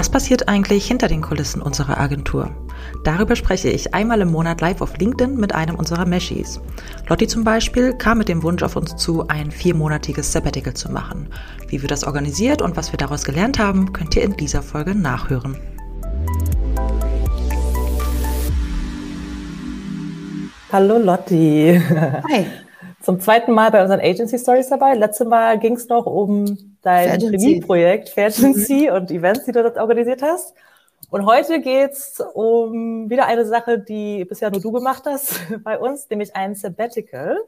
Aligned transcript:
Was 0.00 0.08
passiert 0.08 0.48
eigentlich 0.48 0.86
hinter 0.86 1.08
den 1.08 1.20
Kulissen 1.20 1.60
unserer 1.60 2.00
Agentur? 2.00 2.48
Darüber 3.04 3.36
spreche 3.36 3.68
ich 3.68 3.92
einmal 3.92 4.22
im 4.22 4.30
Monat 4.30 4.62
live 4.62 4.80
auf 4.80 4.96
LinkedIn 4.96 5.36
mit 5.36 5.54
einem 5.54 5.74
unserer 5.74 6.06
Meshis. 6.06 6.58
Lotti 7.06 7.26
zum 7.26 7.44
Beispiel 7.44 7.92
kam 7.92 8.16
mit 8.16 8.30
dem 8.30 8.42
Wunsch 8.42 8.62
auf 8.62 8.76
uns 8.76 8.96
zu, 8.96 9.28
ein 9.28 9.50
viermonatiges 9.50 10.32
Sabbatical 10.32 10.72
zu 10.72 10.90
machen. 10.90 11.28
Wie 11.68 11.82
wir 11.82 11.88
das 11.90 12.04
organisiert 12.04 12.62
und 12.62 12.78
was 12.78 12.94
wir 12.94 12.96
daraus 12.96 13.24
gelernt 13.24 13.58
haben, 13.58 13.92
könnt 13.92 14.16
ihr 14.16 14.22
in 14.22 14.38
dieser 14.38 14.62
Folge 14.62 14.94
nachhören. 14.94 15.58
Hallo 20.72 20.96
Lotti. 20.96 21.78
Hi. 22.30 22.46
Zum 23.02 23.20
zweiten 23.20 23.52
Mal 23.52 23.70
bei 23.70 23.82
unseren 23.82 24.00
Agency 24.00 24.38
Stories 24.38 24.70
dabei. 24.70 24.94
Letztes 24.94 25.28
Mal 25.28 25.58
ging 25.58 25.74
es 25.74 25.90
noch 25.90 26.06
um 26.06 26.69
dein 26.82 27.20
Chemieprojekt 27.20 28.10
Fairgency 28.10 28.88
mhm. 28.88 28.96
und 28.96 29.10
Events, 29.10 29.44
die 29.44 29.52
du 29.52 29.62
dort 29.62 29.78
organisiert 29.78 30.22
hast. 30.22 30.54
Und 31.10 31.26
heute 31.26 31.60
geht's 31.60 32.22
um 32.34 33.10
wieder 33.10 33.26
eine 33.26 33.44
Sache, 33.44 33.78
die 33.78 34.24
bisher 34.24 34.50
nur 34.50 34.60
du 34.60 34.70
gemacht 34.70 35.04
hast 35.06 35.40
bei 35.64 35.78
uns, 35.78 36.08
nämlich 36.08 36.36
ein 36.36 36.54
Sabbatical. 36.54 37.38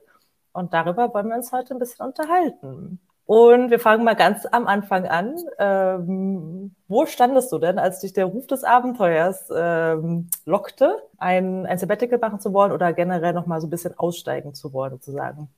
Und 0.53 0.75
darüber 0.75 1.13
wollen 1.15 1.29
wir 1.29 1.37
uns 1.37 1.53
heute 1.53 1.75
ein 1.75 1.79
bisschen 1.79 2.07
unterhalten. 2.07 3.01
Und 3.25 3.71
wir 3.71 3.79
fangen 3.79 4.05
mal 4.05 4.17
ganz 4.17 4.47
am 4.51 4.67
Anfang 4.67 5.07
an. 5.07 5.37
Ähm, 5.59 6.75
wo 6.89 7.07
standest 7.07 7.53
du 7.53 7.59
denn, 7.59 7.79
als 7.79 8.01
dich 8.01 8.13
der 8.13 8.27
Ruf 8.27 8.47
des 8.47 8.65
Abenteuers 8.65 9.49
ähm, 9.55 10.29
lockte, 10.45 10.97
ein, 11.19 11.65
ein 11.65 11.79
Sabbatical 11.79 12.19
machen 12.19 12.41
zu 12.41 12.53
wollen 12.53 12.73
oder 12.73 12.93
generell 12.93 13.33
noch 13.33 13.47
mal 13.47 13.61
so 13.61 13.69
ein 13.69 13.71
bisschen 13.71 13.97
aussteigen 13.97 14.55
zu 14.55 14.73
wollen, 14.73 14.93
sozusagen? 14.93 15.49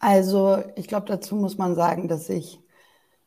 Also 0.00 0.62
ich 0.74 0.88
glaube, 0.88 1.06
dazu 1.06 1.36
muss 1.36 1.56
man 1.56 1.74
sagen, 1.74 2.08
dass 2.08 2.28
ich 2.28 2.60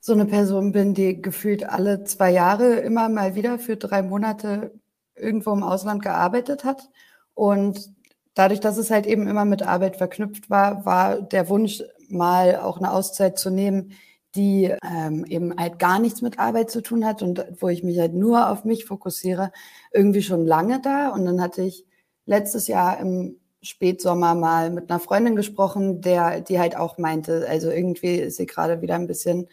so 0.01 0.13
eine 0.13 0.25
Person 0.25 0.71
bin, 0.71 0.93
die 0.95 1.21
gefühlt 1.21 1.63
alle 1.69 2.03
zwei 2.03 2.31
Jahre 2.31 2.75
immer 2.79 3.07
mal 3.07 3.35
wieder 3.35 3.59
für 3.59 3.77
drei 3.77 4.01
Monate 4.01 4.73
irgendwo 5.15 5.53
im 5.53 5.63
Ausland 5.63 6.01
gearbeitet 6.01 6.63
hat. 6.63 6.89
Und 7.35 7.93
dadurch, 8.33 8.59
dass 8.59 8.77
es 8.77 8.89
halt 8.89 9.05
eben 9.05 9.27
immer 9.27 9.45
mit 9.45 9.61
Arbeit 9.61 9.97
verknüpft 9.97 10.49
war, 10.49 10.85
war 10.85 11.21
der 11.21 11.49
Wunsch, 11.49 11.83
mal 12.09 12.57
auch 12.57 12.77
eine 12.77 12.91
Auszeit 12.91 13.39
zu 13.39 13.49
nehmen, 13.51 13.93
die 14.35 14.73
ähm, 14.83 15.23
eben 15.25 15.55
halt 15.57 15.79
gar 15.79 15.99
nichts 15.99 16.21
mit 16.21 16.39
Arbeit 16.39 16.71
zu 16.71 16.81
tun 16.81 17.05
hat 17.05 17.21
und 17.21 17.45
wo 17.59 17.69
ich 17.69 17.83
mich 17.83 17.99
halt 17.99 18.13
nur 18.13 18.49
auf 18.49 18.65
mich 18.65 18.85
fokussiere, 18.85 19.51
irgendwie 19.93 20.21
schon 20.23 20.45
lange 20.45 20.81
da. 20.81 21.09
Und 21.09 21.25
dann 21.25 21.41
hatte 21.41 21.61
ich 21.61 21.85
letztes 22.25 22.67
Jahr 22.67 22.99
im 22.99 23.37
Spätsommer 23.61 24.33
mal 24.35 24.71
mit 24.71 24.89
einer 24.89 24.99
Freundin 24.99 25.35
gesprochen, 25.35 26.01
der, 26.01 26.41
die 26.41 26.59
halt 26.59 26.75
auch 26.75 26.97
meinte, 26.97 27.45
also 27.47 27.69
irgendwie 27.69 28.15
ist 28.15 28.37
sie 28.37 28.45
gerade 28.47 28.81
wieder 28.81 28.95
ein 28.95 29.07
bisschen 29.07 29.47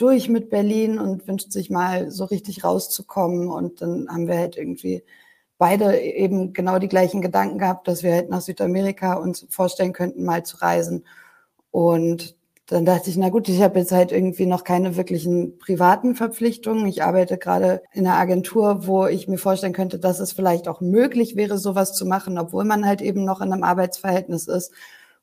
durch 0.00 0.28
mit 0.28 0.50
Berlin 0.50 0.98
und 0.98 1.26
wünscht 1.28 1.52
sich 1.52 1.70
mal 1.70 2.10
so 2.10 2.24
richtig 2.24 2.64
rauszukommen. 2.64 3.48
Und 3.48 3.82
dann 3.82 4.08
haben 4.08 4.28
wir 4.28 4.38
halt 4.38 4.56
irgendwie 4.56 5.04
beide 5.58 6.00
eben 6.00 6.52
genau 6.54 6.78
die 6.78 6.88
gleichen 6.88 7.20
Gedanken 7.20 7.58
gehabt, 7.58 7.86
dass 7.86 8.02
wir 8.02 8.14
halt 8.14 8.30
nach 8.30 8.40
Südamerika 8.40 9.14
uns 9.14 9.46
vorstellen 9.50 9.92
könnten, 9.92 10.24
mal 10.24 10.44
zu 10.44 10.56
reisen. 10.58 11.04
Und 11.70 12.36
dann 12.66 12.86
dachte 12.86 13.10
ich, 13.10 13.16
na 13.16 13.30
gut, 13.30 13.48
ich 13.48 13.60
habe 13.60 13.80
jetzt 13.80 13.92
halt 13.92 14.12
irgendwie 14.12 14.46
noch 14.46 14.64
keine 14.64 14.96
wirklichen 14.96 15.58
privaten 15.58 16.14
Verpflichtungen. 16.14 16.86
Ich 16.86 17.02
arbeite 17.02 17.36
gerade 17.36 17.82
in 17.92 18.06
einer 18.06 18.16
Agentur, 18.16 18.86
wo 18.86 19.06
ich 19.06 19.28
mir 19.28 19.38
vorstellen 19.38 19.72
könnte, 19.72 19.98
dass 19.98 20.20
es 20.20 20.32
vielleicht 20.32 20.68
auch 20.68 20.80
möglich 20.80 21.36
wäre, 21.36 21.58
sowas 21.58 21.94
zu 21.94 22.06
machen, 22.06 22.38
obwohl 22.38 22.64
man 22.64 22.86
halt 22.86 23.02
eben 23.02 23.24
noch 23.24 23.40
in 23.40 23.52
einem 23.52 23.64
Arbeitsverhältnis 23.64 24.46
ist. 24.46 24.72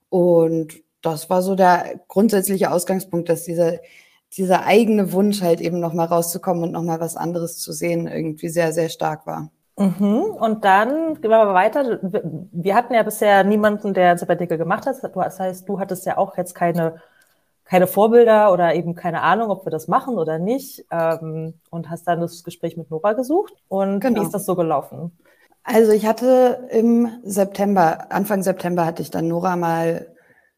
Und 0.09 0.83
das 1.01 1.29
war 1.29 1.41
so 1.41 1.55
der 1.55 2.01
grundsätzliche 2.09 2.69
Ausgangspunkt, 2.69 3.29
dass 3.29 3.43
dieser, 3.43 3.79
dieser 4.33 4.65
eigene 4.65 5.13
Wunsch 5.13 5.41
halt 5.41 5.61
eben 5.61 5.79
nochmal 5.79 6.07
rauszukommen 6.07 6.63
und 6.63 6.71
nochmal 6.71 6.99
was 6.99 7.15
anderes 7.15 7.57
zu 7.57 7.71
sehen 7.71 8.07
irgendwie 8.07 8.49
sehr, 8.49 8.73
sehr 8.73 8.89
stark 8.89 9.25
war. 9.25 9.49
Mhm. 9.77 10.21
Und 10.39 10.65
dann 10.65 11.15
gehen 11.21 11.29
wir 11.29 11.45
mal 11.45 11.53
weiter. 11.53 11.99
Wir 12.51 12.75
hatten 12.75 12.93
ja 12.93 13.03
bisher 13.03 13.43
niemanden, 13.43 13.93
der 13.93 14.17
Sabbatical 14.17 14.57
gemacht 14.57 14.85
hat. 14.85 14.97
Das 15.15 15.39
heißt, 15.39 15.69
du 15.69 15.79
hattest 15.79 16.05
ja 16.05 16.17
auch 16.17 16.35
jetzt 16.37 16.55
keine 16.55 17.01
keine 17.67 17.87
Vorbilder 17.87 18.53
oder 18.53 18.75
eben 18.75 18.95
keine 18.95 19.21
Ahnung, 19.21 19.49
ob 19.49 19.65
wir 19.65 19.71
das 19.71 19.87
machen 19.87 20.17
oder 20.17 20.39
nicht. 20.39 20.85
Ähm, 20.89 21.55
und 21.69 21.89
hast 21.89 22.07
dann 22.07 22.21
das 22.21 22.43
Gespräch 22.43 22.77
mit 22.77 22.89
Nora 22.89 23.13
gesucht. 23.13 23.53
Und 23.67 23.99
genau. 23.99 24.21
wie 24.21 24.25
ist 24.25 24.33
das 24.33 24.45
so 24.45 24.55
gelaufen? 24.55 25.11
Also 25.63 25.91
ich 25.91 26.05
hatte 26.05 26.67
im 26.69 27.09
September, 27.23 28.09
Anfang 28.09 28.41
September 28.41 28.85
hatte 28.85 29.01
ich 29.01 29.11
dann 29.11 29.27
Nora 29.27 29.57
mal 29.57 30.07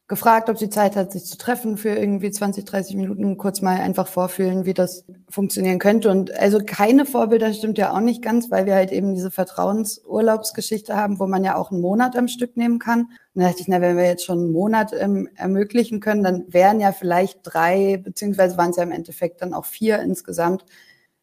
gefragt, 0.09 0.49
ob 0.49 0.57
sie 0.57 0.71
Zeit 0.71 0.95
hat, 0.95 1.11
sich 1.11 1.25
zu 1.25 1.37
treffen 1.37 1.77
für 1.77 1.89
irgendwie 1.89 2.31
20, 2.31 2.65
30 2.65 2.95
Minuten, 2.95 3.37
kurz 3.37 3.61
mal 3.61 3.79
einfach 3.79 4.07
vorfühlen, 4.07 4.65
wie 4.65 4.73
das 4.73 5.05
funktionieren 5.29 5.77
könnte. 5.77 6.09
Und 6.09 6.33
also 6.33 6.59
keine 6.65 7.05
Vorbilder 7.05 7.53
stimmt 7.53 7.77
ja 7.77 7.93
auch 7.93 7.99
nicht 7.99 8.23
ganz, 8.23 8.49
weil 8.49 8.65
wir 8.65 8.73
halt 8.73 8.91
eben 8.91 9.13
diese 9.13 9.29
Vertrauensurlaubsgeschichte 9.29 10.95
haben, 10.95 11.19
wo 11.19 11.27
man 11.27 11.43
ja 11.43 11.55
auch 11.55 11.71
einen 11.71 11.81
Monat 11.81 12.17
am 12.17 12.27
Stück 12.27 12.57
nehmen 12.57 12.79
kann. 12.79 13.01
Und 13.35 13.43
da 13.43 13.49
dachte 13.49 13.61
ich, 13.61 13.67
na, 13.67 13.81
wenn 13.81 13.97
wir 13.97 14.05
jetzt 14.05 14.25
schon 14.25 14.39
einen 14.39 14.51
Monat 14.51 14.93
ähm, 14.99 15.29
ermöglichen 15.35 15.99
können, 15.99 16.23
dann 16.23 16.45
wären 16.47 16.79
ja 16.79 16.91
vielleicht 16.91 17.41
drei, 17.43 18.01
beziehungsweise 18.03 18.57
waren 18.57 18.71
es 18.71 18.77
ja 18.77 18.83
im 18.83 18.91
Endeffekt 18.91 19.43
dann 19.43 19.53
auch 19.53 19.65
vier 19.65 19.99
insgesamt, 19.99 20.65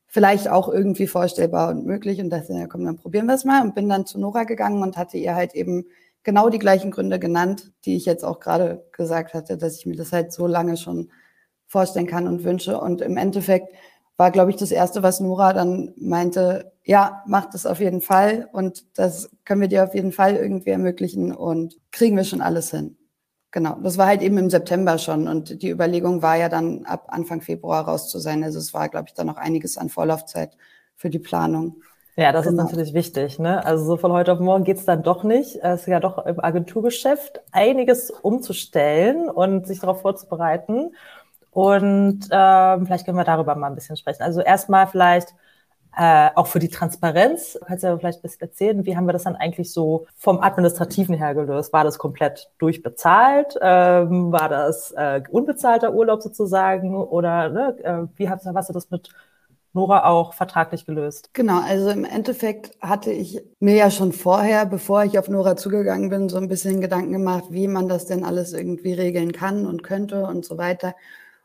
vielleicht 0.06 0.48
auch 0.48 0.68
irgendwie 0.68 1.08
vorstellbar 1.08 1.70
und 1.70 1.86
möglich. 1.86 2.20
Und 2.20 2.30
dachte, 2.30 2.52
ja 2.52 2.68
komm, 2.68 2.84
dann 2.84 2.98
probieren 2.98 3.26
wir 3.26 3.34
es 3.34 3.44
mal. 3.44 3.62
Und 3.62 3.74
bin 3.74 3.88
dann 3.88 4.06
zu 4.06 4.20
Nora 4.20 4.44
gegangen 4.44 4.84
und 4.84 4.96
hatte 4.96 5.18
ihr 5.18 5.34
halt 5.34 5.56
eben 5.56 5.86
genau 6.26 6.50
die 6.50 6.58
gleichen 6.58 6.90
Gründe 6.90 7.20
genannt, 7.20 7.72
die 7.84 7.94
ich 7.94 8.04
jetzt 8.04 8.24
auch 8.24 8.40
gerade 8.40 8.84
gesagt 8.90 9.32
hatte, 9.32 9.56
dass 9.56 9.76
ich 9.76 9.86
mir 9.86 9.94
das 9.94 10.12
halt 10.12 10.32
so 10.32 10.48
lange 10.48 10.76
schon 10.76 11.12
vorstellen 11.68 12.08
kann 12.08 12.26
und 12.26 12.42
wünsche. 12.42 12.80
Und 12.80 13.00
im 13.00 13.16
Endeffekt 13.16 13.72
war, 14.16 14.32
glaube 14.32 14.50
ich, 14.50 14.56
das 14.56 14.72
Erste, 14.72 15.04
was 15.04 15.20
Nora 15.20 15.52
dann 15.52 15.94
meinte, 15.96 16.72
ja, 16.82 17.22
mach 17.28 17.46
das 17.46 17.64
auf 17.64 17.78
jeden 17.78 18.00
Fall 18.00 18.48
und 18.52 18.98
das 18.98 19.30
können 19.44 19.60
wir 19.60 19.68
dir 19.68 19.84
auf 19.84 19.94
jeden 19.94 20.10
Fall 20.10 20.34
irgendwie 20.34 20.70
ermöglichen 20.70 21.32
und 21.32 21.76
kriegen 21.92 22.16
wir 22.16 22.24
schon 22.24 22.40
alles 22.40 22.72
hin. 22.72 22.96
Genau, 23.52 23.78
das 23.80 23.96
war 23.96 24.08
halt 24.08 24.20
eben 24.20 24.36
im 24.36 24.50
September 24.50 24.98
schon 24.98 25.28
und 25.28 25.62
die 25.62 25.70
Überlegung 25.70 26.22
war 26.22 26.36
ja 26.36 26.48
dann 26.48 26.86
ab 26.86 27.06
Anfang 27.08 27.40
Februar 27.40 27.84
raus 27.84 28.10
zu 28.10 28.18
sein. 28.18 28.42
Also 28.42 28.58
es 28.58 28.74
war, 28.74 28.88
glaube 28.88 29.06
ich, 29.08 29.14
dann 29.14 29.28
noch 29.28 29.36
einiges 29.36 29.78
an 29.78 29.90
Vorlaufzeit 29.90 30.56
für 30.96 31.08
die 31.08 31.20
Planung. 31.20 31.82
Ja, 32.18 32.32
das 32.32 32.46
genau. 32.46 32.62
ist 32.62 32.70
natürlich 32.70 32.94
wichtig. 32.94 33.38
Ne? 33.38 33.64
Also 33.64 33.84
so 33.84 33.96
von 33.98 34.10
heute 34.12 34.32
auf 34.32 34.40
morgen 34.40 34.64
geht's 34.64 34.86
dann 34.86 35.02
doch 35.02 35.22
nicht. 35.22 35.56
Es 35.62 35.82
ist 35.82 35.86
ja 35.86 36.00
doch 36.00 36.24
im 36.24 36.42
Agenturgeschäft 36.42 37.40
einiges 37.52 38.10
umzustellen 38.10 39.28
und 39.28 39.66
sich 39.66 39.80
darauf 39.80 40.00
vorzubereiten. 40.00 40.94
Und 41.50 42.28
ähm, 42.30 42.86
vielleicht 42.86 43.04
können 43.04 43.18
wir 43.18 43.24
darüber 43.24 43.54
mal 43.54 43.68
ein 43.68 43.74
bisschen 43.74 43.96
sprechen. 43.96 44.22
Also 44.22 44.40
erstmal 44.40 44.86
vielleicht 44.86 45.34
äh, 45.96 46.30
auch 46.34 46.46
für 46.46 46.58
die 46.58 46.68
Transparenz. 46.68 47.58
Kannst 47.66 47.84
du 47.84 47.88
ja 47.88 47.98
vielleicht 47.98 48.20
ein 48.20 48.22
bisschen 48.22 48.42
erzählen, 48.42 48.86
wie 48.86 48.96
haben 48.96 49.06
wir 49.06 49.12
das 49.12 49.24
dann 49.24 49.36
eigentlich 49.36 49.72
so 49.72 50.06
vom 50.16 50.40
Administrativen 50.40 51.14
her 51.16 51.34
gelöst? 51.34 51.72
War 51.72 51.84
das 51.84 51.98
komplett 51.98 52.50
durchbezahlt? 52.58 53.58
Ähm, 53.60 54.32
war 54.32 54.48
das 54.48 54.92
äh, 54.92 55.22
unbezahlter 55.30 55.92
Urlaub 55.94 56.22
sozusagen? 56.22 56.96
Oder 56.96 57.48
ne, 57.50 57.76
äh, 57.82 58.18
wie 58.18 58.28
hast, 58.28 58.46
hast 58.46 58.68
du 58.70 58.72
das 58.72 58.90
mit 58.90 59.10
Nora 59.76 60.06
auch 60.06 60.32
vertraglich 60.32 60.86
gelöst? 60.86 61.30
Genau, 61.34 61.60
also 61.60 61.90
im 61.90 62.04
Endeffekt 62.04 62.72
hatte 62.80 63.12
ich 63.12 63.40
mir 63.60 63.76
ja 63.76 63.90
schon 63.90 64.12
vorher, 64.12 64.64
bevor 64.66 65.04
ich 65.04 65.18
auf 65.18 65.28
Nora 65.28 65.56
zugegangen 65.56 66.08
bin, 66.08 66.30
so 66.30 66.38
ein 66.38 66.48
bisschen 66.48 66.80
Gedanken 66.80 67.12
gemacht, 67.12 67.44
wie 67.50 67.68
man 67.68 67.86
das 67.86 68.06
denn 68.06 68.24
alles 68.24 68.54
irgendwie 68.54 68.94
regeln 68.94 69.32
kann 69.32 69.66
und 69.66 69.82
könnte 69.82 70.24
und 70.24 70.46
so 70.46 70.56
weiter. 70.56 70.94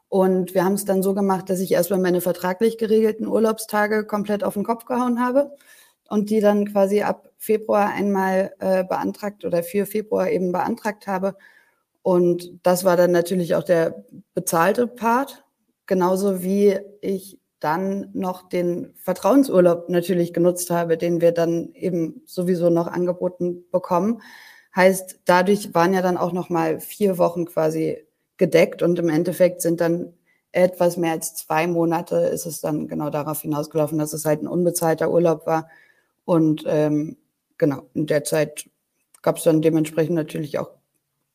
Und 0.08 0.53
wir 0.53 0.64
haben 0.64 0.75
es 0.75 0.86
dann 0.86 1.03
so 1.03 1.14
gemacht, 1.14 1.50
dass 1.50 1.59
ich 1.59 1.74
erstmal 1.74 2.00
meine 2.00 2.22
vertraglich 2.22 2.78
geregelten 2.78 3.28
Urlaubstage 3.28 4.06
komplett 4.06 4.46
auf 4.46 4.53
den 4.53 4.63
Kopf 4.63 4.86
gehauen 4.86 5.19
habe 5.19 5.52
und 6.09 6.30
die 6.30 6.40
dann 6.40 6.72
quasi 6.72 7.02
ab 7.02 7.30
Februar 7.38 7.90
einmal 7.90 8.53
äh, 8.59 8.86
beantragt 8.86 9.44
oder 9.44 9.62
für 9.62 9.86
Februar 9.86 10.30
eben 10.30 10.53
beantragt 10.53 11.06
habe. 11.06 11.36
Und 12.02 12.59
das 12.63 12.86
war 12.86 12.96
dann 12.96 13.12
natürlich 13.12 13.56
auch 13.56 13.63
der 13.63 14.06
bezahlte 14.34 14.88
Part, 14.88 15.44
genauso 15.86 16.44
wie 16.44 16.80
ich 17.01 17.40
dann 17.62 18.10
noch 18.13 18.50
den 18.50 18.94
Vertrauensurlaub 18.96 19.88
natürlich 19.88 20.34
genutzt 20.34 20.72
habe, 20.72 20.98
den 20.98 21.22
wir 21.22 21.31
dann 21.31 21.74
eben 21.74 22.24
sowieso 22.25 22.69
noch 22.69 22.88
angeboten 22.88 23.63
bekommen. 23.72 24.22
Heißt, 24.75 25.19
dadurch 25.25 25.74
waren 25.74 25.94
ja 25.94 26.02
dann 26.02 26.18
auch 26.18 26.34
noch 26.34 26.50
mal 26.50 26.80
vier 26.80 27.18
Wochen 27.18 27.46
quasi 27.46 28.04
gedeckt 28.38 28.81
und 28.81 28.98
im 28.98 29.10
Endeffekt 29.10 29.62
sind 29.62 29.80
dann 29.80 30.13
etwas 30.52 30.98
mehr 30.98 31.12
als 31.12 31.36
zwei 31.36 31.68
Monate 31.68 32.16
ist 32.18 32.46
es 32.46 32.60
dann 32.60 32.88
genau 32.88 33.10
darauf 33.10 33.42
hinausgelaufen, 33.42 34.00
dass 34.00 34.12
es 34.12 34.25
halt 34.25 34.42
ein 34.42 34.48
unbezahlter 34.48 35.12
Urlaub 35.12 35.46
war. 35.46 35.69
Und 36.25 36.63
ähm, 36.68 37.18
genau, 37.58 37.84
in 37.94 38.08
der 38.08 38.24
Zeit 38.24 38.69
gab 39.22 39.38
es 39.38 39.44
dann 39.44 39.62
dementsprechend 39.62 40.16
natürlich 40.16 40.58
auch 40.58 40.72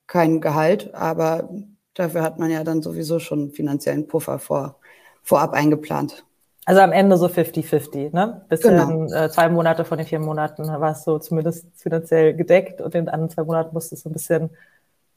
kein 0.08 0.40
Gehalt, 0.40 0.92
aber 0.92 1.48
dafür 1.94 2.22
hat 2.22 2.38
man 2.38 2.50
ja 2.50 2.64
dann 2.64 2.82
sowieso 2.82 3.20
schon 3.20 3.52
finanziellen 3.52 4.06
Puffer 4.08 4.38
vor 4.38 4.80
vorab 5.26 5.52
eingeplant. 5.52 6.24
Also 6.64 6.80
am 6.80 6.92
Ende 6.92 7.16
so 7.18 7.26
50-50, 7.26 8.14
ne? 8.14 8.44
Bis 8.48 8.62
genau. 8.62 9.04
äh, 9.12 9.28
zwei 9.30 9.48
Monate 9.50 9.84
von 9.84 9.98
den 9.98 10.06
vier 10.06 10.18
Monaten 10.20 10.66
war 10.66 10.92
es 10.92 11.04
so 11.04 11.18
zumindest 11.18 11.66
finanziell 11.76 12.34
gedeckt 12.34 12.80
und 12.80 12.94
in 12.94 13.04
den 13.04 13.08
anderen 13.08 13.30
zwei 13.30 13.44
Monaten 13.44 13.74
musstest 13.74 14.04
du 14.04 14.10
ein 14.10 14.14
bisschen 14.14 14.50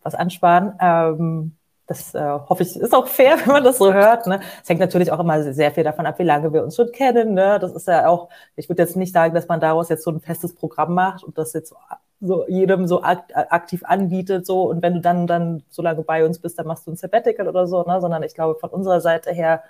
was 0.04 0.16
ansparen. 0.16 0.74
Ähm, 0.80 1.56
Das 1.88 2.14
äh, 2.14 2.20
hoffe 2.22 2.62
ich, 2.64 2.76
ist 2.76 2.94
auch 2.94 3.08
fair, 3.08 3.38
wenn 3.46 3.54
man 3.54 3.64
das 3.64 3.80
so 3.80 3.92
hört. 3.94 4.28
Ne? 4.28 4.42
Es 4.62 4.70
hängt 4.70 4.80
natürlich 4.80 5.12
auch 5.12 5.20
immer 5.20 5.42
sehr 5.54 5.72
viel 5.72 5.84
davon 5.84 6.06
ab, 6.06 6.20
wie 6.20 6.24
lange 6.24 6.54
wir 6.54 6.64
uns 6.64 6.76
schon 6.76 6.92
kennen. 6.92 7.34
Ne? 7.34 7.58
Das 7.60 7.74
ist 7.74 7.88
ja 7.88 8.08
auch, 8.08 8.30
ich 8.56 8.70
würde 8.70 8.84
jetzt 8.84 8.96
nicht 8.96 9.14
sagen, 9.14 9.34
dass 9.34 9.48
man 9.48 9.60
daraus 9.60 9.90
jetzt 9.90 10.04
so 10.04 10.12
ein 10.12 10.22
festes 10.22 10.54
Programm 10.54 10.94
macht 10.94 11.24
und 11.24 11.38
das 11.40 11.54
jetzt 11.54 11.74
so 12.22 12.46
jedem 12.48 12.86
so 12.88 13.02
aktiv 13.02 13.82
anbietet, 13.86 14.46
so 14.46 14.70
und 14.70 14.84
wenn 14.84 14.94
du 14.96 15.02
dann 15.02 15.26
dann 15.26 15.64
so 15.70 15.82
lange 15.82 16.04
bei 16.04 16.26
uns 16.26 16.38
bist, 16.40 16.60
dann 16.60 16.68
machst 16.68 16.86
du 16.86 16.92
ein 16.92 16.98
Sabbatical 16.98 17.48
oder 17.48 17.66
so, 17.66 17.84
ne? 17.84 18.02
Sondern 18.02 18.24
ich 18.24 18.36
glaube, 18.36 18.60
von 18.60 18.70
unserer 18.70 19.02
Seite 19.02 19.32
her 19.32 19.64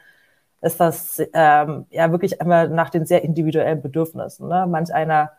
ist 0.61 0.79
das 0.79 1.21
ähm, 1.33 1.85
ja 1.89 2.11
wirklich 2.11 2.41
einmal 2.41 2.69
nach 2.69 2.89
den 2.89 3.05
sehr 3.05 3.23
individuellen 3.23 3.81
Bedürfnissen. 3.81 4.47
Ne? 4.47 4.65
Manch 4.67 4.93
einer 4.93 5.31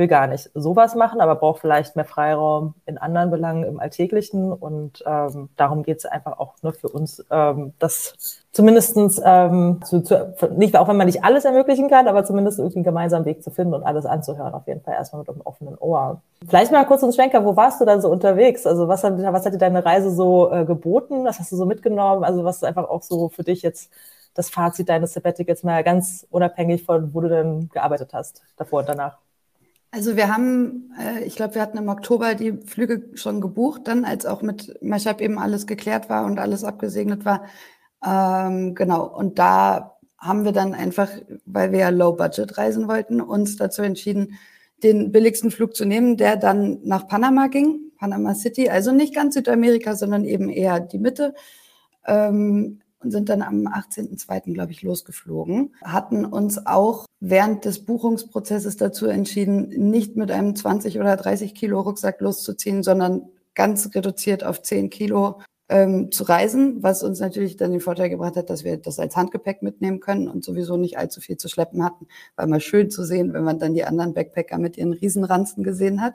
will 0.00 0.08
gar 0.08 0.26
nicht 0.26 0.50
sowas 0.54 0.94
machen, 0.94 1.20
aber 1.20 1.36
braucht 1.36 1.60
vielleicht 1.60 1.94
mehr 1.94 2.04
Freiraum 2.04 2.74
in 2.86 2.96
anderen 2.96 3.30
Belangen 3.30 3.64
im 3.64 3.78
Alltäglichen. 3.78 4.52
Und 4.52 5.04
ähm, 5.06 5.50
darum 5.56 5.82
geht 5.82 5.98
es 5.98 6.06
einfach 6.06 6.38
auch 6.38 6.54
nur 6.62 6.72
für 6.72 6.88
uns, 6.88 7.24
ähm, 7.30 7.74
das 7.78 8.14
zumindestens 8.50 9.20
ähm, 9.22 9.80
zu, 9.84 10.02
zu, 10.02 10.34
nicht, 10.56 10.76
auch 10.76 10.88
wenn 10.88 10.96
man 10.96 11.06
nicht 11.06 11.22
alles 11.22 11.44
ermöglichen 11.44 11.88
kann, 11.90 12.08
aber 12.08 12.24
zumindest 12.24 12.58
irgendwie 12.58 12.78
einen 12.78 12.84
gemeinsamen 12.84 13.26
Weg 13.26 13.44
zu 13.44 13.50
finden 13.50 13.74
und 13.74 13.82
alles 13.82 14.06
anzuhören, 14.06 14.54
auf 14.54 14.66
jeden 14.66 14.80
Fall 14.80 14.94
erstmal 14.94 15.20
mit 15.20 15.28
einem 15.28 15.42
offenen 15.42 15.76
Ohr. 15.78 16.22
Vielleicht 16.48 16.72
mal 16.72 16.86
kurz 16.86 17.02
uns 17.02 17.14
Schwenker, 17.14 17.44
wo 17.44 17.54
warst 17.56 17.80
du 17.80 17.84
dann 17.84 18.00
so 18.00 18.08
unterwegs? 18.08 18.66
Also 18.66 18.88
was 18.88 19.04
hat, 19.04 19.18
was 19.18 19.44
hat 19.44 19.52
dir 19.52 19.58
deine 19.58 19.84
Reise 19.84 20.10
so 20.10 20.50
äh, 20.50 20.64
geboten? 20.64 21.24
Was 21.24 21.38
hast 21.38 21.52
du 21.52 21.56
so 21.56 21.66
mitgenommen? 21.66 22.24
Also 22.24 22.42
was 22.42 22.56
ist 22.56 22.64
einfach 22.64 22.88
auch 22.88 23.02
so 23.02 23.28
für 23.28 23.44
dich 23.44 23.60
jetzt 23.62 23.92
das 24.34 24.50
Fazit 24.50 24.88
deines 24.88 25.12
Sabbaticals 25.12 25.62
mal 25.62 25.82
ganz 25.84 26.26
unabhängig 26.30 26.84
von, 26.84 27.14
wo 27.14 27.20
du 27.20 27.28
denn 27.28 27.68
gearbeitet 27.68 28.12
hast, 28.12 28.42
davor 28.56 28.80
und 28.80 28.88
danach? 28.88 29.18
Also 29.92 30.16
wir 30.16 30.32
haben, 30.32 30.92
äh, 31.00 31.24
ich 31.24 31.34
glaube, 31.34 31.56
wir 31.56 31.62
hatten 31.62 31.78
im 31.78 31.88
Oktober 31.88 32.34
die 32.34 32.58
Flüge 32.64 33.10
schon 33.14 33.40
gebucht, 33.40 33.82
dann 33.88 34.04
als 34.04 34.24
auch 34.24 34.40
mit 34.40 34.80
Meshab 34.82 35.20
eben 35.20 35.38
alles 35.38 35.66
geklärt 35.66 36.08
war 36.08 36.24
und 36.26 36.38
alles 36.38 36.62
abgesegnet 36.62 37.24
war. 37.24 37.44
Ähm, 38.04 38.74
genau, 38.76 39.04
und 39.04 39.38
da 39.38 39.96
haben 40.16 40.44
wir 40.44 40.52
dann 40.52 40.74
einfach, 40.74 41.10
weil 41.44 41.72
wir 41.72 41.80
ja 41.80 41.88
Low 41.88 42.12
Budget 42.12 42.56
reisen 42.56 42.86
wollten, 42.88 43.20
uns 43.20 43.56
dazu 43.56 43.82
entschieden, 43.82 44.38
den 44.82 45.12
billigsten 45.12 45.50
Flug 45.50 45.74
zu 45.74 45.84
nehmen, 45.84 46.16
der 46.16 46.36
dann 46.36 46.78
nach 46.84 47.08
Panama 47.08 47.48
ging, 47.48 47.90
Panama 47.98 48.34
City, 48.34 48.70
also 48.70 48.92
nicht 48.92 49.14
ganz 49.14 49.34
Südamerika, 49.34 49.96
sondern 49.96 50.24
eben 50.24 50.48
eher 50.48 50.80
die 50.80 50.98
Mitte. 50.98 51.34
Ähm, 52.06 52.79
und 53.02 53.10
sind 53.10 53.28
dann 53.28 53.42
am 53.42 53.66
18.02., 53.66 54.52
glaube 54.52 54.72
ich, 54.72 54.82
losgeflogen. 54.82 55.74
Hatten 55.82 56.24
uns 56.24 56.66
auch 56.66 57.06
während 57.20 57.64
des 57.64 57.84
Buchungsprozesses 57.84 58.76
dazu 58.76 59.06
entschieden, 59.06 59.68
nicht 59.90 60.16
mit 60.16 60.30
einem 60.30 60.54
20 60.54 61.00
oder 61.00 61.16
30 61.16 61.54
Kilo 61.54 61.80
Rucksack 61.80 62.20
loszuziehen, 62.20 62.82
sondern 62.82 63.22
ganz 63.54 63.94
reduziert 63.94 64.44
auf 64.44 64.62
10 64.62 64.90
Kilo 64.90 65.40
ähm, 65.70 66.10
zu 66.10 66.24
reisen, 66.24 66.82
was 66.82 67.02
uns 67.02 67.20
natürlich 67.20 67.56
dann 67.56 67.70
den 67.70 67.80
Vorteil 67.80 68.10
gebracht 68.10 68.36
hat, 68.36 68.50
dass 68.50 68.64
wir 68.64 68.76
das 68.76 68.98
als 68.98 69.16
Handgepäck 69.16 69.62
mitnehmen 69.62 70.00
können 70.00 70.28
und 70.28 70.44
sowieso 70.44 70.76
nicht 70.76 70.98
allzu 70.98 71.20
viel 71.20 71.36
zu 71.36 71.48
schleppen 71.48 71.84
hatten. 71.84 72.08
War 72.36 72.46
mal 72.46 72.60
schön 72.60 72.90
zu 72.90 73.04
sehen, 73.04 73.32
wenn 73.32 73.44
man 73.44 73.58
dann 73.58 73.74
die 73.74 73.84
anderen 73.84 74.12
Backpacker 74.12 74.58
mit 74.58 74.76
ihren 74.76 74.92
Riesenranzen 74.92 75.62
gesehen 75.62 76.02
hat. 76.02 76.14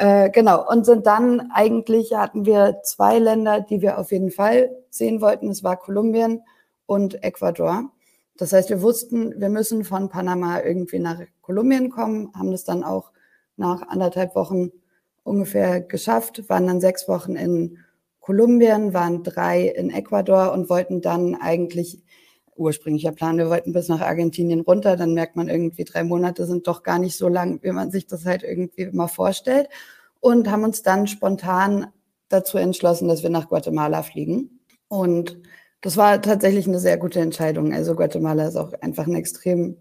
Äh, 0.00 0.30
genau, 0.30 0.66
und 0.66 0.86
sind 0.86 1.06
dann 1.06 1.50
eigentlich, 1.52 2.14
hatten 2.14 2.46
wir 2.46 2.80
zwei 2.84 3.18
Länder, 3.18 3.60
die 3.60 3.82
wir 3.82 3.98
auf 3.98 4.12
jeden 4.12 4.30
Fall 4.30 4.70
sehen 4.88 5.20
wollten. 5.20 5.50
Es 5.50 5.62
war 5.62 5.76
Kolumbien 5.76 6.40
und 6.86 7.22
Ecuador. 7.22 7.90
Das 8.38 8.54
heißt, 8.54 8.70
wir 8.70 8.80
wussten, 8.80 9.38
wir 9.38 9.50
müssen 9.50 9.84
von 9.84 10.08
Panama 10.08 10.62
irgendwie 10.62 11.00
nach 11.00 11.20
Kolumbien 11.42 11.90
kommen, 11.90 12.32
haben 12.34 12.50
das 12.50 12.64
dann 12.64 12.82
auch 12.82 13.12
nach 13.58 13.86
anderthalb 13.88 14.34
Wochen 14.36 14.70
ungefähr 15.22 15.82
geschafft, 15.82 16.48
waren 16.48 16.66
dann 16.66 16.80
sechs 16.80 17.06
Wochen 17.06 17.36
in 17.36 17.76
Kolumbien, 18.20 18.94
waren 18.94 19.22
drei 19.22 19.66
in 19.66 19.90
Ecuador 19.90 20.52
und 20.52 20.70
wollten 20.70 21.02
dann 21.02 21.34
eigentlich 21.34 22.02
ursprünglicher 22.56 23.12
Plan. 23.12 23.38
Wir 23.38 23.48
wollten 23.48 23.72
bis 23.72 23.88
nach 23.88 24.00
Argentinien 24.00 24.60
runter, 24.60 24.96
dann 24.96 25.14
merkt 25.14 25.36
man 25.36 25.48
irgendwie, 25.48 25.84
drei 25.84 26.04
Monate 26.04 26.46
sind 26.46 26.66
doch 26.66 26.82
gar 26.82 26.98
nicht 26.98 27.16
so 27.16 27.28
lang, 27.28 27.60
wie 27.62 27.72
man 27.72 27.90
sich 27.90 28.06
das 28.06 28.26
halt 28.26 28.42
irgendwie 28.42 28.82
immer 28.82 29.08
vorstellt. 29.08 29.68
Und 30.20 30.50
haben 30.50 30.64
uns 30.64 30.82
dann 30.82 31.06
spontan 31.06 31.86
dazu 32.28 32.58
entschlossen, 32.58 33.08
dass 33.08 33.22
wir 33.22 33.30
nach 33.30 33.48
Guatemala 33.48 34.02
fliegen. 34.02 34.60
Und 34.88 35.38
das 35.80 35.96
war 35.96 36.20
tatsächlich 36.20 36.66
eine 36.66 36.78
sehr 36.78 36.98
gute 36.98 37.20
Entscheidung. 37.20 37.72
Also 37.72 37.94
Guatemala 37.94 38.46
ist 38.46 38.56
auch 38.56 38.72
einfach 38.80 39.06
ein 39.06 39.14
extrem 39.14 39.76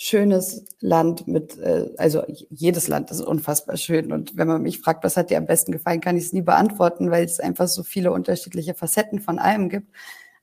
schönes 0.00 0.64
Land 0.80 1.26
mit, 1.26 1.58
äh, 1.58 1.90
also 1.96 2.22
jedes 2.50 2.86
Land 2.86 3.10
ist 3.10 3.20
unfassbar 3.20 3.76
schön. 3.76 4.12
Und 4.12 4.36
wenn 4.36 4.46
man 4.46 4.62
mich 4.62 4.80
fragt, 4.80 5.02
was 5.02 5.16
hat 5.16 5.30
dir 5.30 5.38
am 5.38 5.46
besten 5.46 5.72
gefallen, 5.72 6.00
kann 6.00 6.16
ich 6.16 6.24
es 6.24 6.32
nie 6.32 6.42
beantworten, 6.42 7.10
weil 7.10 7.24
es 7.24 7.40
einfach 7.40 7.66
so 7.66 7.82
viele 7.82 8.12
unterschiedliche 8.12 8.74
Facetten 8.74 9.20
von 9.20 9.40
allem 9.40 9.68
gibt. 9.68 9.88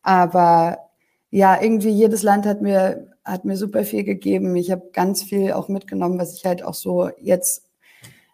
Aber 0.02 0.78
ja, 1.30 1.62
irgendwie 1.62 1.90
jedes 1.90 2.24
Land 2.24 2.46
hat 2.46 2.62
mir, 2.62 3.08
hat 3.24 3.46
mir 3.46 3.58
super 3.58 3.84
viel 3.84 4.04
gegeben. 4.04 4.56
Ich 4.56 4.72
habe 4.72 4.90
ganz 4.94 5.24
viel 5.24 5.54
auch 5.54 5.68
mitgenommen, 5.68 6.20
was 6.20 6.36
ich 6.36 6.46
halt 6.46 6.64
auch 6.64 6.74
so 6.74 7.10
jetzt 7.20 7.66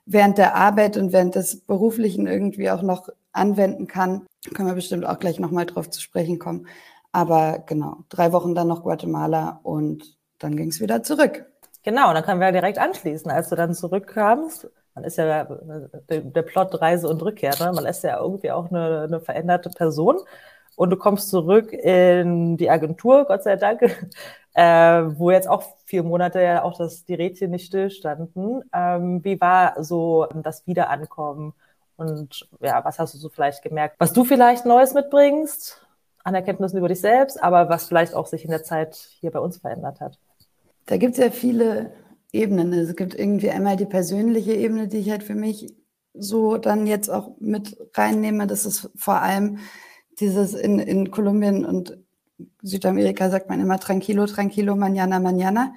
während 0.05 0.37
der 0.37 0.55
Arbeit 0.55 0.97
und 0.97 1.13
während 1.13 1.35
des 1.35 1.61
Beruflichen 1.61 2.27
irgendwie 2.27 2.69
auch 2.69 2.81
noch 2.81 3.09
anwenden 3.31 3.87
kann. 3.87 4.27
Können 4.53 4.67
wir 4.67 4.75
bestimmt 4.75 5.05
auch 5.05 5.19
gleich 5.19 5.39
nochmal 5.39 5.65
drauf 5.65 5.89
zu 5.89 6.01
sprechen 6.01 6.39
kommen. 6.39 6.67
Aber 7.11 7.63
genau, 7.65 7.97
drei 8.09 8.31
Wochen 8.31 8.55
dann 8.55 8.67
noch 8.67 8.83
Guatemala 8.83 9.59
und 9.63 10.17
dann 10.39 10.55
ging 10.55 10.69
es 10.69 10.79
wieder 10.79 11.03
zurück. 11.03 11.45
Genau, 11.83 12.13
dann 12.13 12.23
können 12.23 12.39
wir 12.39 12.51
direkt 12.51 12.77
anschließen, 12.77 13.29
als 13.31 13.49
du 13.49 13.55
dann 13.55 13.73
zurückkamst. 13.73 14.69
Man 14.93 15.03
ist 15.03 15.17
ja 15.17 15.45
der, 16.09 16.21
der 16.21 16.41
Plot 16.41 16.81
Reise 16.81 17.07
und 17.07 17.21
Rückkehr, 17.21 17.55
ne? 17.59 17.71
man 17.73 17.85
ist 17.85 18.03
ja 18.03 18.19
irgendwie 18.19 18.51
auch 18.51 18.69
eine, 18.69 19.03
eine 19.03 19.19
veränderte 19.21 19.69
Person 19.69 20.17
und 20.81 20.89
du 20.89 20.95
kommst 20.95 21.29
zurück 21.29 21.73
in 21.73 22.57
die 22.57 22.71
Agentur, 22.71 23.25
Gott 23.25 23.43
sei 23.43 23.55
Dank, 23.55 23.81
äh, 24.55 24.63
wo 24.63 25.29
jetzt 25.29 25.47
auch 25.47 25.61
vier 25.85 26.01
Monate 26.01 26.41
ja 26.41 26.63
auch 26.63 26.75
das, 26.75 27.05
die 27.05 27.13
Rädchen 27.13 27.51
nicht 27.51 27.67
stillstanden. 27.67 28.63
Ähm, 28.73 29.23
wie 29.23 29.39
war 29.39 29.83
so 29.83 30.25
das 30.33 30.65
Wiederankommen? 30.65 31.53
Und 31.97 32.49
ja, 32.61 32.83
was 32.83 32.97
hast 32.97 33.13
du 33.13 33.19
so 33.19 33.29
vielleicht 33.29 33.61
gemerkt, 33.61 33.97
was 33.99 34.11
du 34.11 34.23
vielleicht 34.23 34.65
Neues 34.65 34.95
mitbringst 34.95 35.85
an 36.23 36.33
Erkenntnissen 36.33 36.79
über 36.79 36.87
dich 36.87 36.99
selbst, 36.99 37.43
aber 37.43 37.69
was 37.69 37.85
vielleicht 37.85 38.15
auch 38.15 38.25
sich 38.25 38.43
in 38.43 38.49
der 38.49 38.63
Zeit 38.63 38.95
hier 39.19 39.29
bei 39.29 39.39
uns 39.39 39.57
verändert 39.59 40.01
hat? 40.01 40.17
Da 40.87 40.97
gibt 40.97 41.13
es 41.13 41.23
ja 41.23 41.29
viele 41.29 41.91
Ebenen. 42.31 42.73
Es 42.73 42.95
gibt 42.95 43.13
irgendwie 43.13 43.51
einmal 43.51 43.75
die 43.75 43.85
persönliche 43.85 44.53
Ebene, 44.53 44.87
die 44.87 44.97
ich 44.97 45.11
halt 45.11 45.21
für 45.21 45.35
mich 45.35 45.75
so 46.15 46.57
dann 46.57 46.87
jetzt 46.87 47.09
auch 47.09 47.35
mit 47.39 47.77
reinnehme. 47.93 48.47
Das 48.47 48.65
ist 48.65 48.89
vor 48.95 49.21
allem 49.21 49.59
dieses 50.21 50.53
in, 50.53 50.79
in 50.79 51.11
Kolumbien 51.11 51.65
und 51.65 51.97
Südamerika 52.61 53.29
sagt 53.29 53.49
man 53.49 53.59
immer 53.59 53.79
tranquilo, 53.79 54.25
tranquilo, 54.25 54.75
mañana, 54.75 55.19
mañana. 55.19 55.73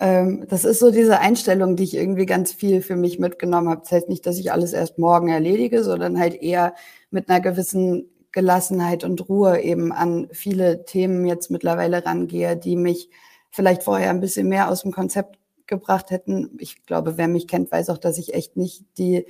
Ähm, 0.00 0.46
das 0.48 0.64
ist 0.64 0.78
so 0.78 0.90
diese 0.90 1.18
Einstellung, 1.18 1.76
die 1.76 1.84
ich 1.84 1.94
irgendwie 1.94 2.26
ganz 2.26 2.52
viel 2.52 2.82
für 2.82 2.96
mich 2.96 3.18
mitgenommen 3.18 3.68
habe. 3.68 3.80
Das 3.80 3.92
heißt 3.92 4.08
nicht, 4.08 4.26
dass 4.26 4.38
ich 4.38 4.52
alles 4.52 4.72
erst 4.72 4.98
morgen 4.98 5.28
erledige, 5.28 5.82
sondern 5.82 6.18
halt 6.18 6.40
eher 6.40 6.74
mit 7.10 7.28
einer 7.28 7.40
gewissen 7.40 8.08
Gelassenheit 8.30 9.04
und 9.04 9.28
Ruhe 9.28 9.60
eben 9.60 9.92
an 9.92 10.28
viele 10.30 10.84
Themen 10.84 11.26
jetzt 11.26 11.50
mittlerweile 11.50 12.04
rangehe, 12.04 12.56
die 12.56 12.76
mich 12.76 13.10
vielleicht 13.50 13.82
vorher 13.82 14.10
ein 14.10 14.20
bisschen 14.20 14.48
mehr 14.48 14.70
aus 14.70 14.82
dem 14.82 14.92
Konzept 14.92 15.38
gebracht 15.66 16.10
hätten. 16.10 16.50
Ich 16.58 16.84
glaube, 16.84 17.16
wer 17.16 17.28
mich 17.28 17.48
kennt, 17.48 17.72
weiß 17.72 17.90
auch, 17.90 17.98
dass 17.98 18.18
ich 18.18 18.34
echt 18.34 18.56
nicht 18.56 18.84
die 18.98 19.26